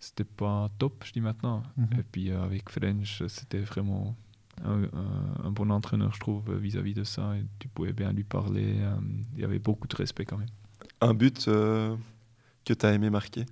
[0.00, 1.62] c'était pas top, je dis maintenant.
[1.76, 1.88] Mhm.
[2.00, 4.16] Et puis euh, avec French, c'était vraiment
[4.64, 7.36] un, un- un bon entraîneur, je trouve, vis-à-vis de ça.
[7.36, 8.76] Et tu pouvais bien lui parler.
[8.80, 8.96] euh,
[9.34, 10.48] il y avait beaucoup de respect quand même.
[11.00, 11.96] Un but euh,
[12.64, 13.46] que tu as aimé marquer?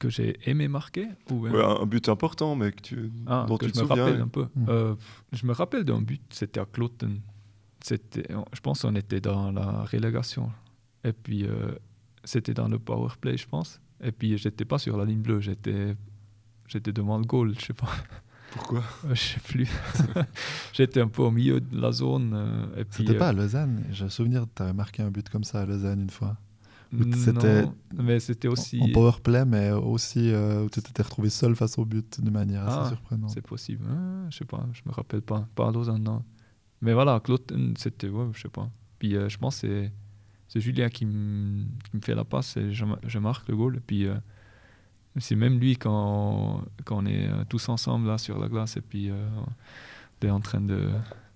[0.00, 3.44] Que j'ai aimé marquer ou bien- Ouais, un, un but important, mais que tu, Ah,
[3.48, 4.04] dont que tu te je me souviens.
[4.06, 4.46] rappelle un peu.
[4.56, 4.66] Mhm.
[4.68, 4.94] Euh,
[5.32, 7.20] je me rappelle d'un but, c'était à Cloten.
[7.82, 10.50] C'était, je pense qu'on était dans la relégation.
[11.04, 11.72] Et puis, euh,
[12.24, 13.78] c'était dans le power play, je pense.
[14.04, 15.96] Et puis, j'étais pas sur la ligne bleue, j'étais,
[16.68, 17.88] j'étais devant le goal, je sais pas.
[18.52, 18.84] Pourquoi?
[19.10, 19.68] Je sais plus.
[20.72, 22.32] J'étais un peu au milieu de la zone.
[22.34, 23.82] euh, et puis, C'était euh, pas à Lausanne.
[23.90, 26.36] J'ai le souvenir tu avais marqué un but comme ça à Lausanne une fois.
[27.16, 28.80] C'était non, mais c'était aussi.
[28.80, 32.30] En power play, mais aussi euh, où tu t'étais retrouvé seul face au but de
[32.30, 33.30] manière assez Ah, surprenante.
[33.30, 33.84] C'est possible.
[33.90, 35.48] Hein, je sais pas, je me rappelle pas.
[35.56, 36.22] Pas à Lausanne, non.
[36.80, 37.42] Mais voilà, Claude,
[37.76, 38.70] c'était, ouais, je sais pas.
[39.00, 39.92] Puis euh, je pense que c'est,
[40.54, 41.64] c'est Julien qui me
[42.00, 43.74] fait la passe et je, ma- je marque le goal.
[43.76, 44.14] Et puis euh,
[45.18, 48.80] c'est même lui quand, quand on est euh, tous ensemble là sur la glace et
[48.80, 49.26] puis euh,
[50.22, 50.90] on est en train de,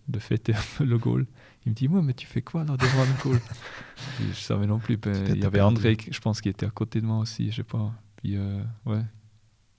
[0.07, 1.27] de fêter le goal.
[1.67, 3.41] Il me dit, moi, mais tu fais quoi là devant le goal?
[4.17, 4.97] Puis Je savais non plus.
[5.31, 5.61] il y avait.
[5.61, 7.93] André, je pense, qui était à côté de moi aussi, je sais pas.
[8.17, 9.03] Puis euh, ouais,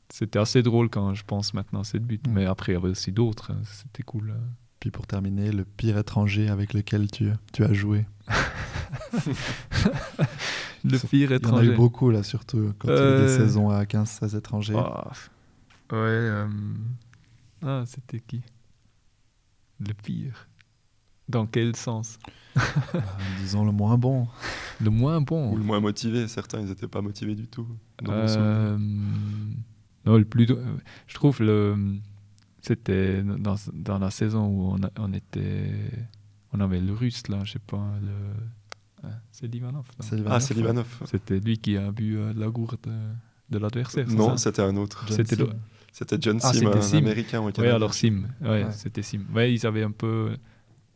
[0.10, 2.28] c'était assez drôle quand je pense maintenant à cette but.
[2.28, 2.32] Mm.
[2.34, 3.52] Mais après, il y avait aussi d'autres.
[3.52, 4.36] hein, C'était cool.
[4.80, 8.06] Puis pour terminer, le pire étranger avec lequel tu, tu as joué?
[10.86, 11.72] Le pire Il y en a étranger.
[11.74, 14.76] eu beaucoup là, surtout quand il y a eu Euh, des saisons à 15-16 étrangers.
[14.78, 15.12] Ah,
[15.92, 15.98] ouais.
[15.98, 16.48] euh,
[17.66, 18.42] Ah, c'était qui?
[19.86, 20.48] Le pire.
[21.28, 22.18] Dans quel sens?
[22.58, 23.00] Euh,
[23.40, 24.28] disons le moins bon.
[24.82, 25.52] Le moins bon.
[25.54, 26.28] Ou le moins motivé.
[26.28, 27.68] Certains, ils n'étaient pas motivés du tout.
[28.02, 28.12] dans.
[28.14, 28.78] Euh,
[30.06, 30.48] non, le plus.
[31.08, 31.76] Je trouve le.
[32.62, 35.72] C'était dans, dans la saison où on, a- on était.
[36.54, 37.92] On avait le russe là, je sais pas.
[38.02, 39.10] Le...
[39.32, 39.86] C'est Livanov.
[40.28, 40.88] Ah, c'est Livanov.
[41.06, 43.14] C'était lui qui a bu euh, la gourde euh,
[43.50, 44.08] de l'adversaire.
[44.10, 45.06] Non, c'était un autre.
[45.08, 45.50] John C'était le-
[45.94, 46.98] C'était John Ah, Sim, c'était un Sim.
[46.98, 48.24] américain au Oui, alors Sim.
[48.42, 48.72] Ouais, Ouais.
[48.72, 49.22] c'était Sim.
[49.34, 50.36] Ouais, ils avaient un peu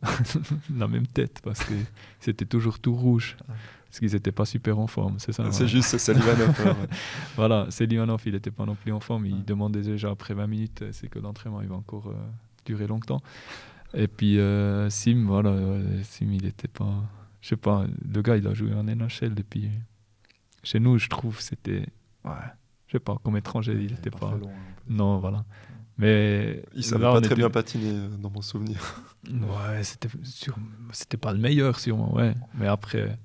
[0.76, 1.72] la même tête parce que
[2.20, 3.36] c'était toujours tout rouge.
[3.86, 5.66] Parce qu'ils n'étaient pas super en forme, c'est ça C'est voilà.
[5.68, 6.60] juste, c'est Livanov.
[6.60, 6.88] alors, ouais.
[7.36, 9.24] Voilà, Selivanov, il n'était pas non plus en forme.
[9.26, 9.40] Il Ouais.
[9.46, 12.14] demandait déjà après 20 minutes, c'est que l'entraînement il va encore euh,
[12.66, 13.20] durer longtemps.
[13.94, 15.54] Et puis euh, Sim, voilà,
[16.02, 17.02] Sim, il n'était pas.
[17.40, 19.70] Je sais pas, le gars, il a joué en NHL depuis.
[20.62, 21.86] Chez nous, je trouve, c'était.
[22.24, 22.30] Ouais,
[22.86, 24.34] je sais pas, comme étranger, il n'était pas.
[24.88, 25.44] Non, voilà.
[25.98, 26.62] Mais.
[26.74, 28.78] Il savait là, pas on très était- bien patiner, euh, dans mon souvenir.
[29.30, 30.56] Ouais, c'était sûr-
[30.92, 32.34] c'était pas le meilleur sûrement, ouais.
[32.54, 33.18] Mais après,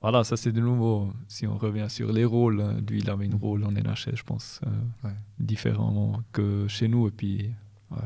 [0.00, 1.12] voilà, ça c'est de nouveau.
[1.26, 4.22] Si on revient sur les rôles, hein, lui il avait une rôle en NHL, je
[4.22, 4.70] pense, euh,
[5.08, 5.14] Ouais.
[5.40, 7.50] différemment que chez nous et puis,
[7.90, 7.98] ouais,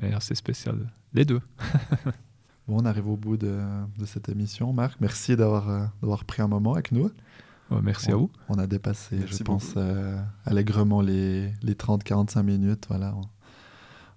[0.00, 0.90] mais assez spécial.
[1.12, 1.40] Les deux.
[2.66, 3.60] Bon, on arrive au bout de,
[3.98, 4.72] de cette émission.
[4.72, 7.10] Marc, merci d'avoir euh, d'avoir pris un moment avec nous.
[7.70, 8.30] Ouais, merci à vous.
[8.48, 12.86] on a dépassé, Merci je pense, euh, allègrement les, les 30-45 minutes.
[12.88, 13.14] Voilà,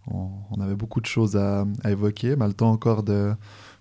[0.08, 2.36] on, avait beaucoup de choses à, à évoquer.
[2.36, 3.36] Mais le temps encore de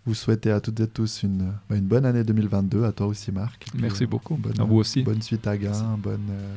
[0.05, 2.85] vous souhaiter à toutes et tous une, bah, une bonne année 2022.
[2.85, 3.67] À toi aussi, Marc.
[3.71, 4.37] Puis, Merci euh, beaucoup.
[4.37, 5.03] Bonne, à vous aussi.
[5.03, 6.57] Bonne suite à Gain, bonne, euh,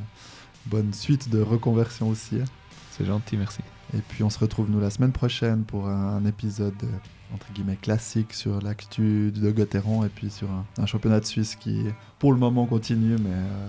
[0.68, 2.38] bonne suite de reconversion aussi.
[2.92, 3.62] C'est gentil, merci.
[3.94, 6.88] Et puis on se retrouve nous la semaine prochaine pour un, un épisode euh,
[7.34, 11.56] entre guillemets classique sur l'actu de Gotteron et puis sur un, un championnat de Suisse
[11.56, 11.86] qui
[12.20, 13.68] pour le moment continue mais euh,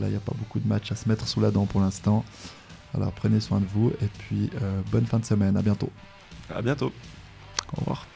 [0.00, 1.80] là il n'y a pas beaucoup de matchs à se mettre sous la dent pour
[1.80, 2.24] l'instant.
[2.94, 5.90] Alors prenez soin de vous et puis euh, bonne fin de semaine, à bientôt.
[6.50, 6.92] À bientôt.
[7.76, 8.06] Au revoir.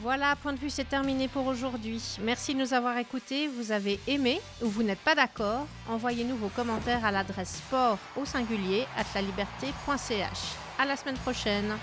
[0.00, 2.00] Voilà, point de vue, c'est terminé pour aujourd'hui.
[2.22, 3.48] Merci de nous avoir écoutés.
[3.48, 8.24] Vous avez aimé ou vous n'êtes pas d'accord Envoyez-nous vos commentaires à l'adresse sport au
[8.24, 10.38] singulier at la liberté.ch.
[10.78, 11.74] À la semaine prochaine.